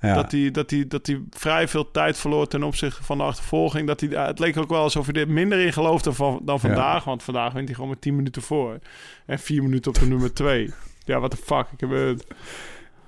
[0.00, 0.14] ja.
[0.14, 3.86] Dat, hij, dat, hij, dat hij vrij veel tijd verloor ten opzichte van de achtervolging.
[3.86, 7.04] Dat hij, het leek ook wel alsof hij er minder in geloofde van, dan vandaag.
[7.04, 8.78] Want vandaag wint hij gewoon met 10 minuten voor.
[9.26, 10.70] En 4 minuten op de nummer 2.
[11.04, 11.66] Ja, what the fuck.
[11.72, 12.26] Ik heb, het-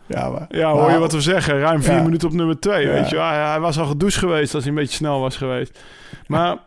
[0.07, 1.59] ja, maar, ja, hoor je maar- wat we zeggen?
[1.59, 2.03] Ruim 4 Ja.
[2.03, 2.87] minuten op nummer 2.
[2.87, 2.93] Ja.
[2.93, 5.81] Weet je hij, hij was al gedoucht geweest als hij een beetje snel was geweest.
[6.27, 6.59] Maar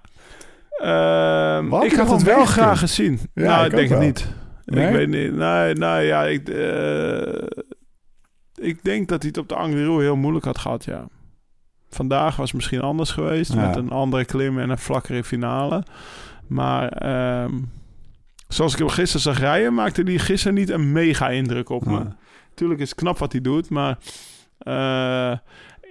[0.78, 3.20] ehm, ik had het wel graag gezien.
[3.34, 4.28] Ja, nou, ik ik denk het niet.
[4.66, 4.88] Nee?
[4.88, 5.36] Ik weet niet.
[5.36, 7.44] Nee, nou ja, ik, eh,
[8.56, 11.06] ik denk dat hij het op de Angliru heel moeilijk had gehad, ja.
[11.90, 13.54] Vandaag was het misschien anders geweest.
[13.54, 13.68] Ja.
[13.68, 15.84] Met een andere klim en een vlakkere finale.
[16.48, 17.54] Maar ehm,
[18.48, 19.74] zoals ik hem gisteren zag rijden...
[19.74, 21.92] maakte hij gisteren niet een mega indruk op me.
[21.94, 22.16] Ja.
[22.58, 23.98] Tuurlijk is het knap wat hij doet, maar...
[24.58, 25.38] eh,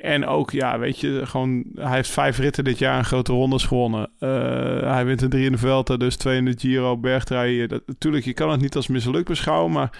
[0.00, 1.64] en ook, ja, weet je, gewoon...
[1.74, 4.10] Hij heeft vijf ritten dit jaar en grote rondes gewonnen.
[4.18, 7.66] Eh, hij wint een drie in de Vuelta, dus twee in de Giro, bergtrui.
[7.66, 9.90] Dat, natuurlijk, je kan het niet als mislukt beschouwen, maar...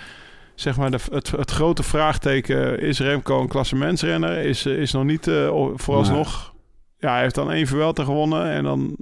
[0.54, 2.80] Zeg maar, de, het, het grote vraagteken...
[2.80, 4.38] Is Remco een klassementsrenner?
[4.38, 6.54] Is, eh, is nog niet eh, o- vooralsnog...
[6.98, 8.96] Ja, hij heeft dan één Vuelta gewonnen en dan...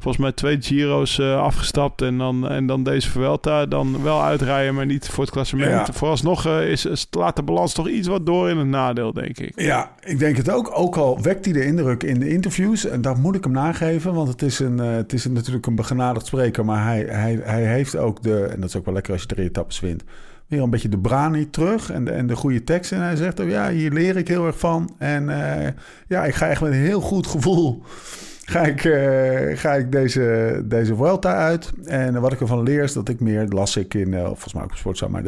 [0.00, 3.66] Volgens mij twee Giro's eh, afgestapt en dan, en dan deze Vuelta.
[3.66, 5.86] Dan wel uitrijden, maar niet voor het klassement.
[5.86, 5.92] Ja.
[5.92, 9.38] Vooralsnog eh, is, is, laat de balans toch iets wat door in het nadeel, denk
[9.38, 9.60] ik.
[9.60, 10.70] Ja, ik denk het ook.
[10.74, 12.86] Ook al wekt hij de indruk in de interviews.
[12.86, 14.14] En dat moet ik hem nageven.
[14.14, 16.64] Want het is, een, eh, het is een, natuurlijk een begenadigd spreker.
[16.64, 18.44] Maar hij, hij, hij heeft ook de...
[18.44, 20.04] En dat is ook wel lekker als je drie etappes wint.
[20.46, 21.90] Weer een beetje de brani terug.
[21.90, 22.92] En de, en de goede tekst.
[22.92, 24.94] En hij zegt ook, ja, hier leer ik heel erg van.
[24.98, 25.24] En
[26.08, 27.82] ja, ik ga echt met een heel goed gevoel...
[28.50, 31.72] Ga ik, eh, ga ik deze, deze Vuelta uit.
[31.84, 33.48] En wat ik ervan leer is dat ik meer...
[33.48, 34.14] Las ik in...
[34.14, 35.08] eh, volgens mij ook op Sportza.
[35.08, 35.22] Maar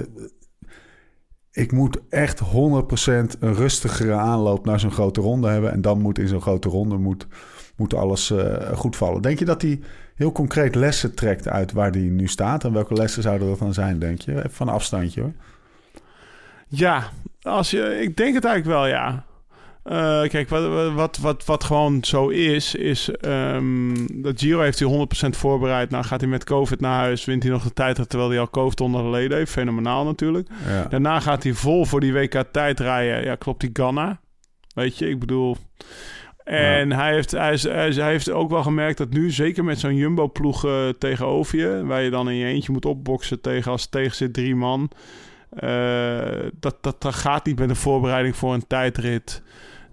[1.52, 2.44] ik moet echt 100%
[3.38, 5.72] een rustigere aanloop naar zo'n grote ronde hebben.
[5.72, 7.26] En dan moet in zo'n grote ronde moet,
[7.76, 9.22] moet alles eh, goed vallen.
[9.22, 9.80] Denk je dat hij
[10.14, 12.64] heel concreet lessen trekt uit waar hij nu staat?
[12.64, 14.36] En welke lessen zouden dat dan zijn, denk je?
[14.36, 15.32] Even van afstandje hoor.
[16.68, 17.02] Ja,
[17.42, 19.24] als je, ik denk het eigenlijk wel, ja.
[19.82, 25.06] Eh, kijk, wat, wat, wat, wat gewoon zo is, is ehm dat Giro heeft hij
[25.26, 25.90] 100% voorbereid.
[25.90, 28.50] Nou gaat hij met COVID naar huis, wint hij nog de tijd terwijl hij al
[28.50, 29.52] COVID onder de leden heeft.
[29.52, 30.48] Fenomenaal natuurlijk.
[30.66, 30.84] Ja.
[30.84, 33.24] Daarna gaat hij vol voor die WK tijd rijden.
[33.24, 34.20] Ja, klopt die Ganna.
[34.74, 35.56] Weet je, ik bedoel...
[36.44, 39.64] En hij, heeft, hij, is, hij, is- hij heeft ook wel gemerkt dat nu, zeker
[39.64, 41.82] met zo'n Jumbo-ploeg eh, tegenover je...
[41.84, 44.90] waar je dan in je eentje moet opboksen tegen als tegen zit drie man...
[45.50, 46.20] eh,
[46.60, 49.42] dat, dat, dat gaat niet met een voorbereiding voor een tijdrit.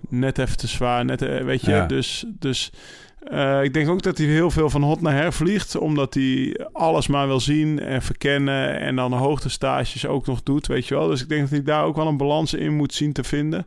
[0.09, 1.71] Net even te zwaar, net, eh, weet je.
[1.71, 1.85] Ja.
[1.85, 2.71] Dus, dus
[3.19, 5.77] eh, ik denk ook dat hij heel veel van hot naar her vliegt...
[5.77, 8.79] omdat hij alles maar wil zien en verkennen...
[8.79, 11.07] en dan hoogtestages ook nog doet, weet je wel.
[11.07, 13.65] Dus ik denk dat hij daar ook wel een balans in moet zien te vinden...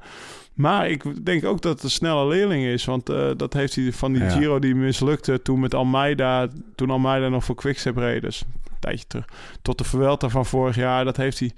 [0.54, 2.84] Maar ik denk ook dat het een snelle leerling is.
[2.84, 4.30] Want eh, dat heeft hij van die Ja.
[4.30, 6.48] Giro die mislukte toen met Almeida.
[6.74, 8.22] Toen Almeida nog voor Quickstep reed.
[8.22, 9.24] Dus een tijdje terug.
[9.62, 11.04] Tot de Vuelta van vorig jaar.
[11.04, 11.52] Dat heeft hij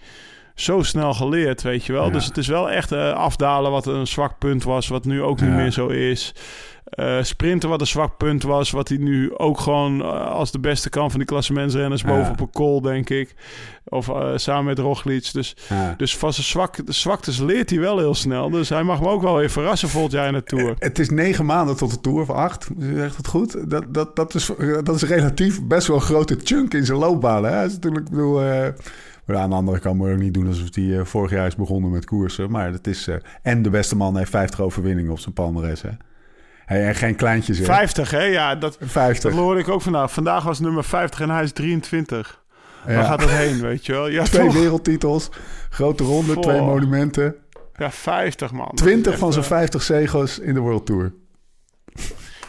[0.54, 2.04] zo snel geleerd, weet je wel.
[2.06, 2.10] Ja.
[2.12, 4.88] Dus het is wel echt eh, afdalen wat een zwak punt was.
[4.88, 5.56] Wat nu ook niet Ja.
[5.56, 6.34] meer zo is.
[6.84, 8.70] Eh, sprinten wat een zwak punt was.
[8.70, 12.02] Wat hij nu ook gewoon eh, als de beste kan van die klassementsrenners.
[12.02, 12.08] Ja.
[12.08, 13.34] Boven op een denk ik.
[13.84, 15.32] Of samen met Roglic.
[15.32, 15.56] Dus
[15.96, 18.50] dus van zijn zwak, de zwaktes leert hij wel heel snel.
[18.50, 20.74] Dus hij mag me ook wel weer verrassen volgend jaar in de Tour.
[20.78, 22.68] Het is negen maanden tot de Tour, of acht.
[22.78, 23.70] Zegt het goed?
[23.70, 24.50] Dat, dat, dat, is,
[24.82, 27.44] dat is relatief best wel een grote chunk in zijn loopbaan.
[27.44, 27.50] Hè?
[27.50, 28.40] Hij is natuurlijk, ik bedoel...
[29.26, 31.30] eh, maar aan de andere kant moet je ook niet doen alsof hij eh, vorig
[31.30, 32.50] jaar is begonnen met koersen.
[32.50, 33.08] Maar dat is...
[33.08, 35.90] eh, en de beste man heeft 50 overwinningen op zijn palmares, hè?
[36.64, 37.64] Hey, en geen kleintjes, hè?
[37.64, 38.22] 50, hè?
[38.22, 39.30] Ja, dat, 50.
[39.30, 40.12] dat hoorde ik ook vandaag.
[40.12, 42.42] Vandaag was nummer 50 en hij is 23.
[42.84, 43.02] Waar Ja.
[43.04, 44.08] gaat dat heen, weet je wel?
[44.08, 44.54] Ja, Twee toch?
[44.54, 45.28] wereldtitels,
[45.70, 47.34] grote ronde, twee monumenten.
[47.76, 48.64] Ja, 50 man.
[48.64, 51.12] Dat is 20 echt, van zijn eh, 50 zegels in de World Tour.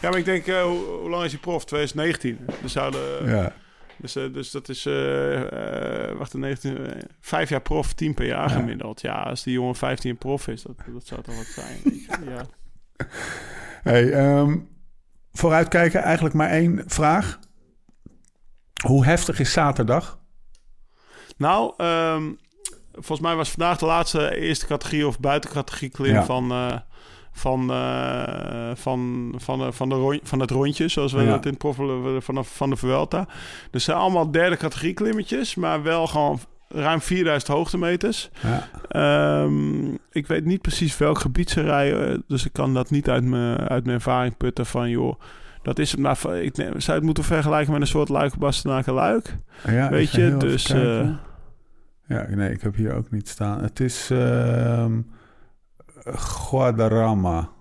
[0.00, 1.64] Ja, maar ik denk, eh, hoe, hoe lang is hij prof?
[1.64, 2.38] 2019.
[2.62, 3.52] Dus, zouden, Ja.
[3.98, 8.48] Dus, eh, dus dat is, eh, wacht, 19, eh, vijf jaar prof, 10 per jaar
[8.50, 8.54] Ja.
[8.56, 9.00] gemiddeld.
[9.00, 11.78] Ja, als die jongen 15 prof is, dat, dat zou toch wat zijn.
[12.24, 12.46] Ja.
[13.82, 14.58] Hey, ehm,
[15.32, 17.38] vooruitkijken, eigenlijk maar één vraag.
[18.86, 20.18] Hoe heftig is zaterdag?
[21.36, 22.32] Nou, ehm,
[22.92, 26.24] volgens mij was vandaag de laatste eerste categorie of buitencategorie klim Ja.
[26.24, 26.48] van,
[27.36, 31.30] van, eh, van, van, de, van, de van het rondje, zoals we Ja.
[31.30, 31.76] dat in het prof
[32.24, 33.26] vanaf van de Vuelta.
[33.70, 38.30] Dus zijn allemaal derde categorie klimmetjes, maar wel gewoon ruim 4000 hoogtemeters.
[38.42, 38.68] Ja.
[38.88, 43.24] Ehm, ik weet niet precies welk gebied ze rijden, dus ik kan dat niet uit
[43.24, 45.20] mijn, uit mijn ervaring putten van joh.
[45.62, 46.42] Dat is het maar.
[46.42, 49.36] Ik neem- zou het moeten vergelijken met een soort luik bastenaken luik.
[49.66, 50.66] Ja, Weet je, dus.
[52.08, 53.62] Ja, nee, ik heb hier ook niet staan.
[53.62, 54.92] Het is ehm
[56.14, 57.55] Хуадарама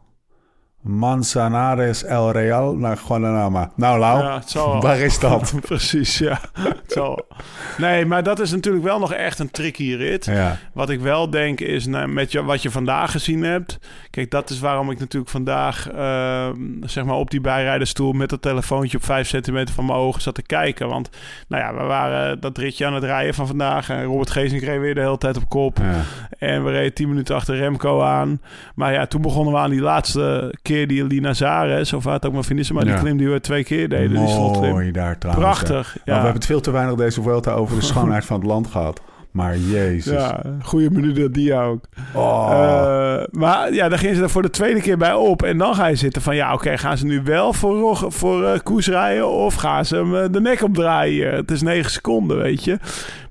[0.87, 3.71] Manzanares El Real naar Guadarrama.
[3.75, 5.53] Nou, Lau, Ja, zal waar is dat?
[5.61, 6.39] Precies, ja.
[6.87, 7.37] Zal wel.
[7.77, 10.25] Nee, maar dat is natuurlijk wel nog echt een tricky rit.
[10.25, 13.79] Ja, Wat ik wel denk is, nou, met je, wat je vandaag gezien hebt...
[14.09, 15.89] Kijk, dat is waarom ik natuurlijk vandaag...
[15.89, 18.97] ehm, zeg maar op die bijrijderstoel met dat telefoontje...
[18.97, 20.87] op vijf centimeter van mijn ogen zat te kijken.
[20.89, 21.09] Want
[21.47, 23.89] nou ja, we waren dat ritje aan het rijden van vandaag...
[23.89, 25.77] en Robert Geesink reed weer de hele tijd op kop.
[25.77, 26.01] ja.
[26.37, 28.41] En we reden 10 minuten achter Remco aan.
[28.75, 31.93] Maar ja, toen begonnen we aan die laatste keer die Lina Zares...
[31.93, 32.91] of wat ook maar finishen, maar Ja.
[32.91, 34.17] die klim die we twee keer deden.
[34.19, 34.69] Die slotklim.
[34.71, 35.45] Mooi daar trouwens.
[35.47, 35.53] ja.
[35.53, 35.93] Prachtig.
[35.95, 36.01] Ja.
[36.05, 39.01] we hebben het veel te weinig deze Vuelta over de schoonheid van het land gehad.
[39.35, 40.13] Maar jezus.
[40.13, 41.85] Ja, goede minuut die ook.
[42.13, 42.49] Oh.
[42.51, 45.43] Eh, maar ja, dan gingen ze er voor de tweede keer bij op.
[45.43, 46.35] En dan ga je zitten van...
[46.35, 49.29] Ja, oké, gaan ze nu wel voor, voor eh, Koes rijden...
[49.29, 51.33] of gaan ze hem eh, de nek opdraaien?
[51.35, 52.77] Het is negen seconden, weet je.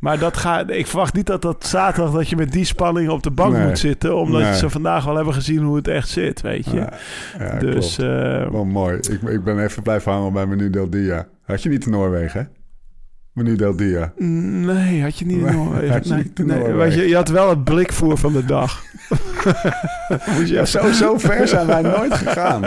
[0.01, 2.13] Maar dat gaat, ik verwacht niet dat dat zaterdag...
[2.13, 3.67] dat je met die spanning op de bank Nee.
[3.67, 4.17] moet zitten...
[4.17, 4.55] omdat Nee.
[4.55, 6.77] ze vandaag wel hebben gezien hoe het echt zit, weet je.
[6.77, 6.93] ja,
[7.39, 8.53] ja, dus klopt.
[8.53, 8.97] Wel mooi.
[8.97, 11.27] Ik, ik ben even blijven hangen bij Menu del Dia.
[11.45, 12.47] Had je niet in Noorwegen, hè?
[13.35, 14.13] Menu del Dia.
[14.17, 17.49] nee, had je niet Nee, had je Nee, niet nee, weet je, je had wel
[17.49, 18.83] het blikvoer van de dag.
[20.45, 22.63] Ja, zo, zo ver zijn wij nooit gegaan.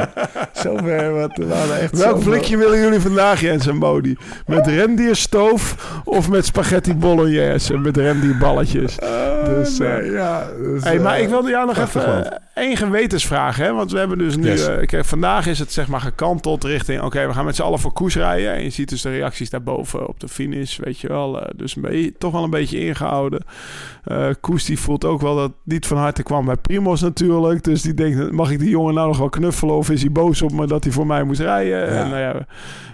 [0.54, 4.18] Zo ver, wat, we hadden echt Welk blikje willen jullie vandaag, Jens en Modi?
[4.46, 8.98] Met rendierstoof of met spaghetti bolognese met rendierballetjes?
[9.00, 10.44] Eh, Dus, eh, ja.
[10.58, 13.74] dus, Hey, maar eh, ik wilde jou nog even één gewetensvraag, hè?
[13.74, 14.50] Want we hebben dus nu...
[14.50, 14.66] Yes.
[14.86, 17.02] kijk, vandaag is het zeg maar gekanteld richting...
[17.02, 18.54] Oké, we gaan met z'n allen voor koers rijden.
[18.54, 21.42] En je ziet dus de reacties daarboven op de finish, weet je wel.
[21.42, 23.44] eh, dus beetje, toch wel een beetje ingehouden.
[24.04, 27.64] Eh Koes die voelt ook wel dat niet van harte kwam bij Primos natuurlijk.
[27.64, 29.76] Dus die denkt, mag ik die jongen nou nog wel knuffelen?
[29.76, 31.88] Of is hij boos op me dat hij voor mij moest rijden?
[31.88, 32.46] En nou ja,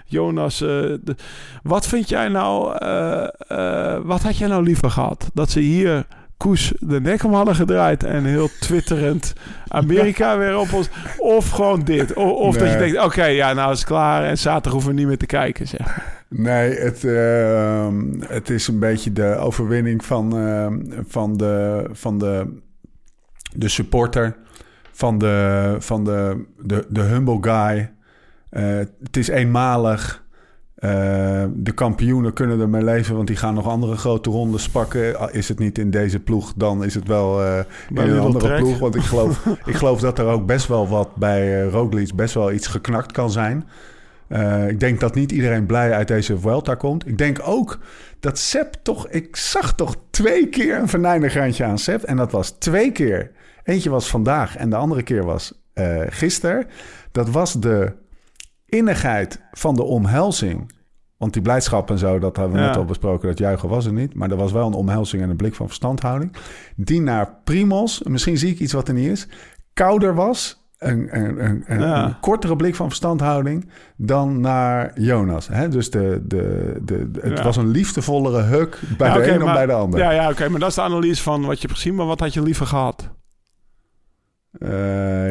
[0.06, 1.16] Jonas, de-
[1.62, 2.66] wat vind jij nou...
[4.04, 5.30] wat had jij nou liever gehad?
[5.34, 6.06] Dat ze hier...
[6.36, 9.32] Koes de nek om hadden gedraaid en heel twitterend
[9.68, 10.88] Amerika weer op ons.
[11.18, 12.16] Of gewoon dit.
[12.16, 14.96] O- Of dat je denkt, oké, ja, nou is het klaar en zaterdag hoeven we
[14.98, 15.66] niet meer te kijken.
[15.68, 16.12] Zeg.
[16.28, 22.60] Nee, het, ehm, het is een beetje de overwinning van, ehm, van, de, van de,
[23.56, 24.36] de supporter,
[24.92, 27.92] van de, van de, de, de humble guy.
[28.50, 28.62] Eh,
[29.02, 30.23] het is eenmalig.
[30.84, 35.18] Eh, de kampioenen kunnen ermee leven, want die gaan nog andere grote rondes pakken.
[35.18, 37.58] Al Is het niet in deze ploeg, dan is het wel eh,
[37.88, 38.78] in een andere ploeg.
[38.78, 42.52] Want ik geloof, ik geloof dat er ook best wel wat bij Roglic best wel
[42.52, 43.68] iets geknakt kan zijn.
[44.68, 47.06] Ik denk dat niet iedereen blij uit deze Vuelta komt.
[47.06, 47.78] Ik denk ook
[48.20, 49.08] dat Sepp toch...
[49.08, 52.02] Ik zag toch twee keer een venijnigandje aan Sepp.
[52.02, 53.30] En dat was twee keer.
[53.62, 55.62] Eentje was vandaag en de andere keer was
[56.08, 56.66] gisteren.
[57.12, 57.92] Dat was de
[58.74, 60.72] innigheid van de omhelzing.
[61.16, 62.66] Want die blijdschap en zo, dat hebben we Ja.
[62.68, 63.28] net al besproken.
[63.28, 64.14] Dat juichen was er niet.
[64.14, 66.36] Maar er was wel een omhelzing en een blik van verstandhouding.
[66.76, 69.28] Die naar Primos, misschien zie ik iets wat er niet is...
[69.72, 72.04] kouder was een, een, een, een, Ja.
[72.04, 75.48] een kortere blik van verstandhouding dan naar Jonas.
[75.48, 75.68] Hè?
[75.68, 77.44] Dus de, de, de, de- het Ja.
[77.44, 80.00] was een liefdevollere huk bij de oké, een dan bij de ander.
[80.00, 81.94] Ja, ja oké, maar dat is de analyse van wat je hebt gezien.
[81.94, 83.10] Maar wat had je liever gehad?
[84.58, 84.68] Eh,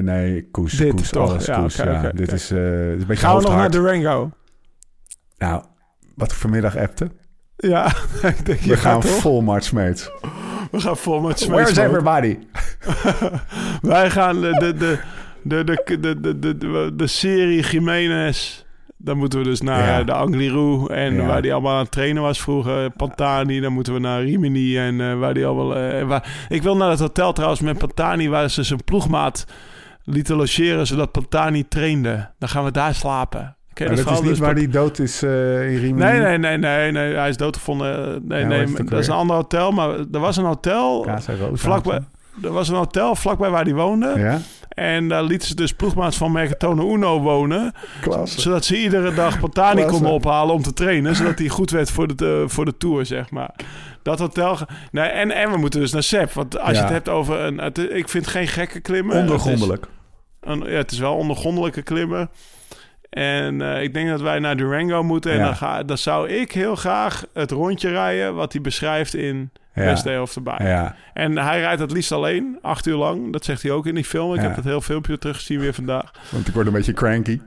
[0.04, 1.30] nee, koes, Dit, koes, toch?
[1.30, 1.80] alles Ja, koes.
[1.80, 1.98] oké, ja.
[2.00, 2.36] oké, Dit oké.
[2.36, 3.72] is, dit is een beetje Gaan we nog naar.
[3.72, 4.32] Durango?
[5.38, 5.64] Nou,
[6.16, 7.12] wat ik vanmiddag appte.
[7.56, 7.86] Ja,
[8.24, 10.10] ik denk, je We gaan vol Mart Smeets.
[10.72, 11.82] We gaan vol Where's Smeets mode.
[11.88, 12.38] everybody?
[13.82, 15.00] Wij gaan de, de, de,
[15.44, 18.63] de, de, de, de, de, de, de serie Jiménez.
[19.06, 20.04] Dan moeten we dus naar Ja.
[20.04, 20.86] de Angliru.
[20.86, 21.26] En Ja.
[21.26, 22.90] waar die allemaal aan het trainen was vroeger.
[22.90, 23.60] Pantani.
[23.60, 24.78] Dan moeten we naar Rimini.
[24.78, 25.76] En eh, waar die allemaal...
[25.76, 26.46] eh, waar...
[26.50, 28.30] Ik wil naar het hotel trouwens met Pantani.
[28.30, 29.46] Waar ze zijn ploegmaat
[30.04, 30.88] lieten logeren.
[30.88, 32.30] Zodat Pantani trainde.
[32.40, 33.56] Dan gaan we daar slapen.
[33.80, 36.04] Maar dat is niet Dus waar die dood is eh in Rimini?
[36.06, 37.14] Nee, nee, nee, nee, nee.
[37.16, 38.22] Hij is doodgevonden.
[38.28, 39.72] Nee, Ja, nee, dat is een ander hotel.
[39.72, 41.08] Maar er was een hotel
[41.54, 42.00] vlakbij.
[42.44, 44.14] Er was een hotel vlakbij waar hij woonde.
[44.18, 44.40] Ja,
[44.74, 47.74] En daar lieten ze dus ploegmaats van Mercatone Uno wonen.
[48.02, 48.42] klasse.
[48.42, 49.92] Zodat ze iedere dag Pantani Klasse.
[49.94, 51.16] konden ophalen om te trainen.
[51.16, 53.56] Zodat hij goed werd voor de, eh, voor de Tour, zeg maar.
[54.04, 54.58] Dat hotel...
[54.92, 56.32] Nee, en, en we moeten dus naar Sepp.
[56.32, 57.40] Want als je het hebt over...
[57.40, 59.18] Een, het- ik vind geen gekke klimmen.
[59.18, 59.88] Ondergrondelijk.
[60.40, 62.30] Het is, een, ja, het is wel ondergrondelijke klimmen.
[63.10, 65.32] En eh, ik denk dat wij naar Durango moeten.
[65.32, 65.44] En Ja.
[65.46, 68.36] dan, ga, dan zou ik heel graag het rondje rijden...
[68.36, 69.84] wat hij beschrijft in Ja.
[69.84, 70.64] Best Day of the Bike.
[70.64, 73.32] Ja, En hij rijdt het liefst alleen, acht uur lang.
[73.34, 74.34] Dat zegt hij ook in die film.
[74.34, 74.46] Ik Ja.
[74.46, 76.12] heb dat heel filmpje teruggezien weer vandaag.
[76.32, 77.40] want ik word een beetje cranky.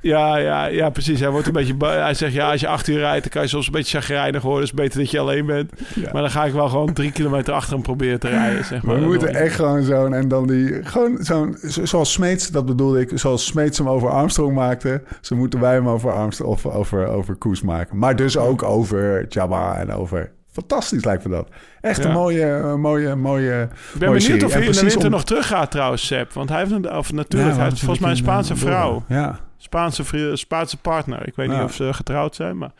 [0.00, 1.20] Ja, ja, ja, precies.
[1.20, 1.74] Hij wordt een beetje.
[1.78, 4.42] Hij zegt ja, als je acht uur rijdt, dan kan je soms een beetje chagrijnig
[4.42, 4.60] worden.
[4.60, 5.72] Dus beter dat je alleen bent.
[5.94, 6.10] Ja.
[6.12, 8.64] Maar dan ga ik wel gewoon drie kilometer achter hem proberen te rijden.
[8.64, 8.94] Zeg maar.
[9.00, 10.14] We moeten echt gewoon zo'n...
[10.14, 10.84] En dan die...
[10.84, 11.56] Gewoon zo'n...
[11.68, 13.10] zo- Zoals Smeets, dat bedoelde ik.
[13.14, 15.02] Zoals Smeets hem over Armstrong maakte.
[15.20, 16.50] Zo moeten wij hem over Armstrong...
[16.52, 17.98] Of over, over Koes maken.
[17.98, 20.32] Maar dus ook over Jabba en over...
[20.56, 21.48] Fantastisch lijkt me dat.
[21.80, 22.08] Echt Ja.
[22.08, 23.62] een mooie, een mooie, mooie...
[23.62, 24.44] Ik ben mooie benieuwd serie.
[24.44, 26.32] of hij in de winter om- nog terug gaat trouwens, Sepp.
[26.32, 29.04] Want hij heeft een, of natuurlijk, Ja, hij heeft volgens mij een Spaanse vrouw.
[29.08, 29.38] Ja.
[29.56, 30.02] Spaanse,
[30.32, 31.26] Spaanse partner.
[31.26, 32.70] Ik weet niet of ze getrouwd zijn, maar...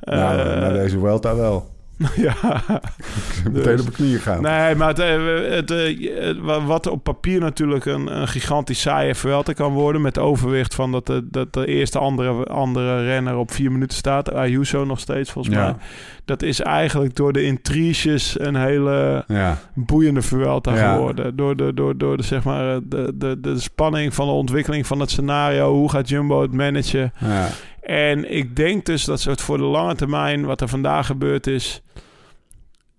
[0.00, 1.76] nou, eh, na deze Vuelta wel.
[2.16, 2.34] ja.
[3.52, 4.42] Meteen op de knieën gaan.
[4.42, 5.16] Nee, maar het, eh,
[5.50, 10.00] het, eh, het- wa- wat op papier natuurlijk een, een gigantisch saaie Vuelta kan worden...
[10.02, 14.32] met overwicht van dat de, dat de eerste andere, andere renner op vier minuten staat.
[14.32, 15.62] Ayuso nog steeds, volgens Ja.
[15.64, 15.74] mij.
[16.24, 19.58] Dat is eigenlijk door de intriges een hele Ja.
[19.74, 20.22] boeiende
[20.76, 20.92] Ja.
[20.92, 21.36] geworden.
[21.36, 25.00] Door, de, door, door de, zeg maar, de, de, de spanning van de ontwikkeling van
[25.00, 25.72] het scenario.
[25.72, 27.12] Hoe gaat Jumbo het managen?
[27.88, 31.82] En ik denk dus dat het voor de lange termijn, wat er vandaag gebeurd is,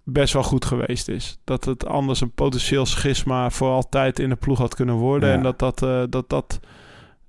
[0.03, 1.39] best wel goed geweest is.
[1.43, 5.29] Dat het anders een potentieel schisma voor altijd in de ploeg had kunnen worden.
[5.29, 5.35] Ja.
[5.35, 6.59] En dat dat, eh, dat dat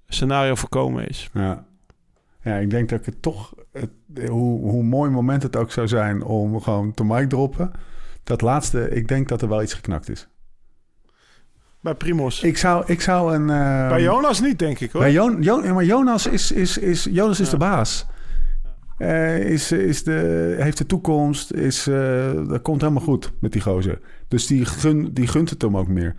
[0.06, 1.30] scenario voorkomen is.
[1.32, 1.64] Ja.
[2.42, 3.90] ja, ik denk dat ik het toch, het,
[4.28, 7.70] hoe, hoe mooi moment het ook zou zijn om gewoon te mic droppen.
[8.24, 10.28] Dat laatste, ik denk dat er wel iets geknakt is.
[11.81, 12.43] Bij Primos.
[12.43, 13.51] Ik zou, ik zou een.
[13.51, 15.01] eh, Bij Jonas niet, denk ik hoor.
[15.03, 18.07] bij Jo- Jo- ja, maar Jonas is, is, is, Jonas is de baas.
[18.99, 21.53] Eh, is, is de, heeft de toekomst.
[21.53, 23.99] Is, eh, dat komt helemaal goed met die gozer.
[24.28, 26.14] Dus die, gun, die gunt het hem ook meer.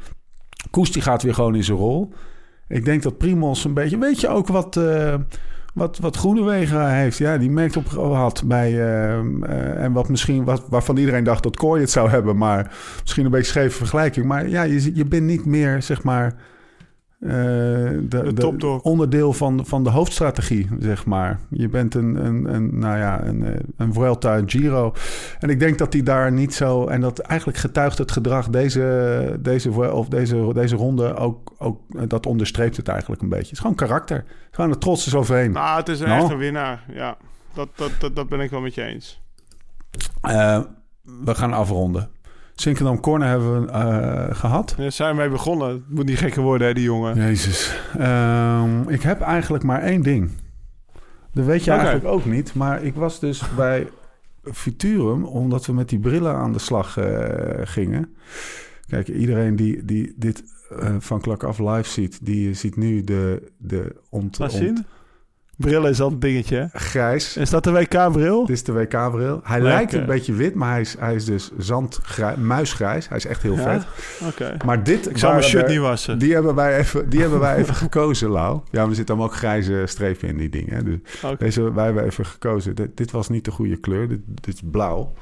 [0.71, 2.13] Koes die gaat weer gewoon in zijn rol.
[2.67, 3.97] Ik denk dat Primos een beetje...
[3.97, 5.15] Weet je ook wat, eh
[5.73, 7.17] wat, wat Groenewegen heeft?
[7.17, 8.71] Ja, die merkt op had bij...
[8.71, 12.37] eh, eh, en wat misschien, wat, waarvan iedereen dacht dat Kooi het zou hebben.
[12.37, 14.25] Maar misschien een beetje scheve vergelijking.
[14.25, 16.35] Maar ja, je, je bent niet meer, zeg maar...
[17.21, 18.81] eh, de, de, topdog.
[18.81, 21.39] onderdeel van, van de hoofdstrategie, zeg maar.
[21.49, 24.93] Je bent een, een, een nou ja, een, eh, een Vuelta, Giro.
[25.39, 26.87] En ik denk dat hij daar niet zo...
[26.87, 32.09] En dat eigenlijk getuigt het gedrag deze, deze, of deze, deze ronde ook, ook...
[32.09, 33.43] Dat onderstreept het eigenlijk een beetje.
[33.43, 34.23] Het is gewoon karakter.
[34.51, 35.51] Gewoon de trots is overheen.
[35.51, 36.21] Nou, het is een Nou.
[36.21, 36.83] echt een winnaar.
[36.93, 37.17] Ja,
[37.53, 39.21] dat, dat, dat, dat ben ik wel met je eens.
[40.21, 40.59] Eh,
[41.03, 42.09] we gaan afronden.
[42.61, 44.73] Sinkeldam Corner hebben we eh, gehad.
[44.77, 45.69] Daar zijn we mee begonnen.
[45.69, 47.15] Het moet niet gekker worden, hè, die jongen.
[47.15, 47.75] Jezus.
[47.97, 50.31] Ehm, ik heb eigenlijk maar één ding.
[51.33, 52.53] Dat weet je eigenlijk ook niet.
[52.53, 53.87] Maar ik was dus bij
[54.43, 58.15] Futurum, omdat we met die brillen aan de slag eh, gingen.
[58.87, 60.43] Kijk, iedereen die, die dit
[60.79, 64.83] eh, van klak af live ziet, die ziet nu de, de ont, ont-.
[65.61, 66.79] Bril is al een dingetje, hè?
[66.79, 67.37] grijs.
[67.37, 68.45] Is dat de WK-bril?
[68.45, 69.39] Dit is de WK-bril.
[69.43, 69.61] Hij Lekker.
[69.77, 73.07] lijkt een beetje wit, maar hij is, hij is dus zandgrij, muisgrijs.
[73.07, 73.61] Hij is echt heel Ja?
[73.61, 73.85] vet.
[74.29, 74.57] Oké.
[74.65, 76.19] Maar dit Ik zal mijn shirt niet wassen.
[76.19, 78.61] Die hebben wij even, die hebben wij even gekozen, Lau.
[78.71, 80.85] Ja, er zitten allemaal ook grijze strepen in die dingen.
[80.85, 80.99] Dus
[81.37, 82.75] deze wij hebben even gekozen.
[82.75, 84.07] Dit, dit was niet de goede kleur.
[84.07, 85.13] Dit, dit is blauw.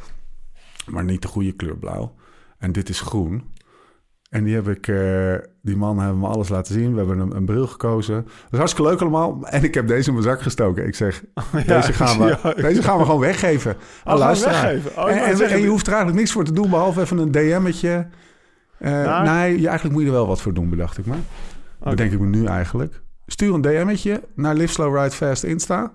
[0.86, 2.16] Maar niet de goede kleur blauw.
[2.58, 3.44] En dit is groen.
[4.30, 5.34] En die heb ik, eh,
[5.70, 6.92] die man hebben me alles laten zien.
[6.92, 8.16] We hebben een, een bril gekozen.
[8.16, 9.48] Dat is hartstikke leuk allemaal.
[9.48, 10.88] En ik heb deze in mijn zak gestoken.
[10.88, 11.24] Ik zeg,
[11.66, 12.54] deze, gaan we, ja.
[12.54, 13.76] deze gaan we gewoon weggeven.
[14.04, 14.62] luisteraar.
[14.62, 14.92] weggeven?
[14.92, 17.02] Oh, en, wou en, zeggen, en je hoeft er eigenlijk niks voor te doen, behalve
[17.02, 18.08] even een DM'tje.
[18.80, 19.24] Naar?
[19.24, 21.16] Nee, je, eigenlijk moet je er wel wat voor doen, bedacht ik me.
[21.80, 21.90] Oké.
[21.90, 23.02] Bedenk ik me nu eigenlijk.
[23.28, 25.94] Stuur een DM'tje naar Live Slow Ride Fast Insta.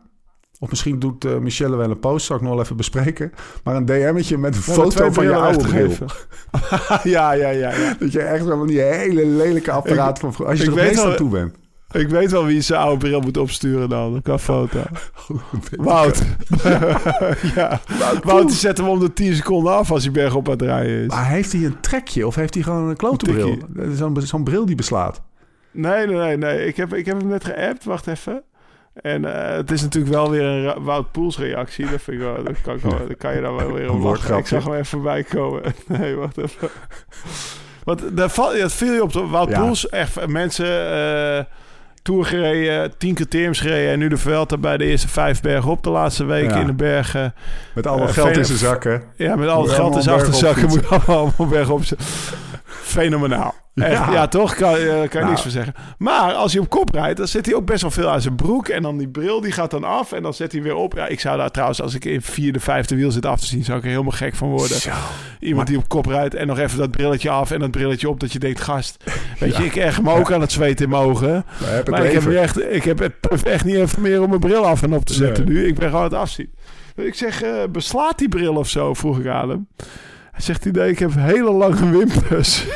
[0.58, 3.32] Of misschien doet eh, Michelle wel een post, zal ik nog wel even bespreken.
[3.64, 5.90] Maar een DM'tje met een foto van je oude bril.
[7.14, 7.94] ja, ja, ja, ja.
[7.98, 10.94] Dat je echt zo van die hele lelijke apparaat van vroeger- Als je er weet
[10.94, 11.54] wel- aan toe bent.
[11.92, 14.22] Ik weet wel wie zijn oude bril moet opsturen dan.
[14.22, 14.82] Qua foto.
[15.70, 16.22] Wout.
[17.54, 17.80] ja.
[18.22, 21.02] Wout die zet hem om de 10 seconden af als hij bergop aan het rijden
[21.02, 21.06] is.
[21.06, 23.58] Maar heeft hij een trekje of heeft hij gewoon een klote bril?
[24.24, 25.22] zo'n bril die beslaat.
[25.70, 26.36] Nee, nee, nee.
[26.36, 26.66] nee.
[26.66, 27.84] Ik, heb, ik heb hem net geappt.
[27.84, 28.42] Wacht even.
[28.94, 31.90] En eh, het is natuurlijk wel weer een Wout Poels reactie.
[31.90, 33.90] Dat, vind ik wel, dat, kan, ik wel- dat kan je dan wel weer Een
[33.90, 34.36] om lachen.
[34.38, 35.62] Ik zag hem even voorbij komen.
[35.86, 36.68] Nee, wacht even.
[37.84, 39.12] Want daar val, het viel je op.
[39.12, 39.60] Wout Ja.
[39.60, 40.92] Poels, echt mensen...
[40.92, 41.44] eh,
[42.02, 43.92] Tour gereden, tien criteriums gereden...
[43.92, 46.60] en nu de Vuelta bij de eerste vijf bergen op de laatste weken Ja.
[46.60, 47.34] in de bergen.
[47.74, 49.02] Met alle Eh, geld in zijn zakken.
[49.16, 52.06] Ja, met al het geld in zijn achterzakken moet allemaal bergop zitten.
[52.84, 53.54] Fenomenaal.
[53.74, 54.12] Echt, ja.
[54.12, 54.26] Ja.
[54.28, 54.54] toch?
[54.54, 55.26] Kan, eh, kan je Nou.
[55.28, 55.74] niks van zeggen.
[55.98, 58.34] Maar als hij op kop rijdt, dan zet hij ook best wel veel aan zijn
[58.36, 58.68] broek.
[58.68, 60.12] En dan die bril, die gaat dan af.
[60.12, 60.94] En dan zet hij weer op.
[60.94, 63.64] Ja, ik zou daar trouwens, als ik in vierde, vijfde wiel zit af te zien...
[63.64, 64.76] zou ik er helemaal gek van worden.
[64.80, 64.90] Zo.
[65.40, 67.50] Iemand die op kop rijdt en nog even dat brilletje af...
[67.50, 69.04] en dat brilletje op, dat je denkt, gast...
[69.38, 71.44] Weet je, ik erg me ook aan het zweten in mijn ogen.
[71.90, 74.82] Maar ik heb, echt, ik heb het echt niet even meer om mijn bril af
[74.82, 75.54] en op te zetten Nee.
[75.54, 75.66] nu.
[75.66, 76.50] Ik ben gewoon aan het afzien.
[76.96, 79.68] Ik zeg, eh, beslaat die bril of zo, vroeg ik aan hem.
[80.34, 82.64] Hij zegt, nee, ik heb hele lange wimpers.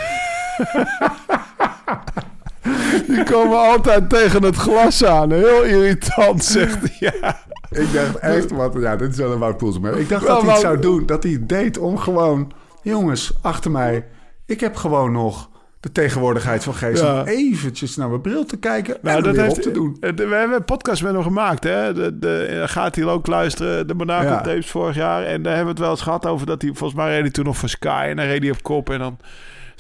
[3.09, 5.31] Die komen altijd tegen het glas aan.
[5.33, 6.97] Heel irritant, zegt hij.
[6.99, 7.37] Ja.
[7.71, 9.79] Ik dacht echt, wat, ja, dit is wel een Wout Poels.
[9.79, 11.07] Maar ik dacht Wel, dat hij het zou doen.
[11.07, 12.53] Dat hij het deed om gewoon...
[12.83, 14.07] Jongens, achter mij.
[14.47, 15.49] Ik heb gewoon nog
[15.81, 17.03] de tegenwoordigheid van geest...
[17.03, 17.21] Ja.
[17.21, 19.71] om eventjes naar mijn bril te kijken en Nou, hem dat weer heeft, op te
[19.71, 19.97] doen.
[20.01, 21.65] eh, we hebben een podcast met hem gemaakt.
[21.65, 21.93] Hè?
[21.95, 24.41] De, de, gaat hij ook luisteren, de Monaco Ja.
[24.41, 25.23] tapes vorig jaar.
[25.25, 26.71] En daar hebben we het wel eens gehad over dat hij...
[26.75, 28.91] Volgens mij reed hij toen nog voor Sky en dan reed hij op kop.
[28.91, 29.19] En dan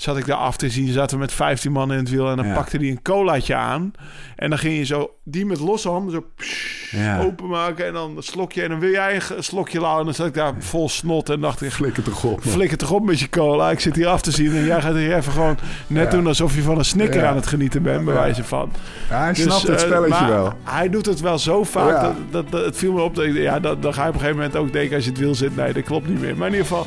[0.00, 0.92] zat ik daar af te zien.
[0.92, 2.30] Zaten we met 15 man in het wiel.
[2.30, 2.54] En dan Ja.
[2.54, 3.92] pakte hij een colaatje aan.
[4.36, 7.20] En dan ging je zo die met losse handen zo pssst, Ja.
[7.20, 7.86] openmaken.
[7.86, 8.62] En dan een slokje.
[8.62, 9.98] En dan wil jij een slokje lauwen.
[10.00, 11.28] En dan zat ik daar vol snot.
[11.30, 12.44] En dacht ik, Flikker toch op.
[12.44, 12.54] man.
[12.54, 13.70] flikker toch op met je cola.
[13.70, 14.56] Ik zit hier af te zien.
[14.56, 16.10] En jij gaat hier even gewoon net Ja.
[16.10, 18.04] doen alsof je van een snicker aan het genieten bent.
[18.04, 18.72] Bij wijze van.
[19.10, 20.52] Ja, hij Dus, snapt het eh, spelletje wel.
[20.64, 22.00] Hij doet het wel zo vaak.
[22.02, 23.14] Dat, dat, dat- het viel me op.
[23.14, 25.10] Dat, ik- ja, dat, dan ga je op een gegeven moment ook denken als je
[25.10, 25.56] het wiel zit.
[25.56, 26.36] Nee, dat klopt niet meer.
[26.36, 26.86] Maar in ieder geval.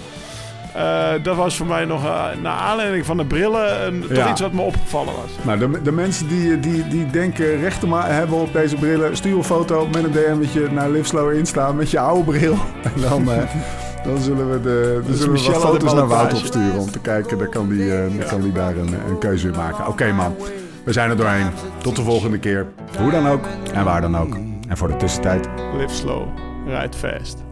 [0.74, 4.41] Eh, dat was voor mij nog, uh, naar aanleiding van de brillen, een, toch iets
[4.41, 5.32] wat me opgevallen was.
[5.41, 9.15] Nou, de, de mensen die, die, die denken recht te hebben op deze brillen...
[9.15, 12.55] stuur een foto met een DM'tje naar Live Slow Insta met je oude bril.
[12.95, 13.43] En dan, eh,
[14.03, 16.80] dan zullen we, de, dan is zullen we wat foto's naar Wout opsturen...
[16.80, 19.88] om te kijken, dan kan die, dan kan die daar een, een keuze in maken.
[19.88, 20.36] Oké man,
[20.84, 21.47] we zijn er doorheen.
[21.78, 22.67] Tot de volgende keer.
[22.97, 24.36] Hoe dan ook en waar dan ook.
[24.67, 25.47] En voor de tussentijd...
[25.78, 26.28] Live slow,
[26.65, 27.51] ride fast.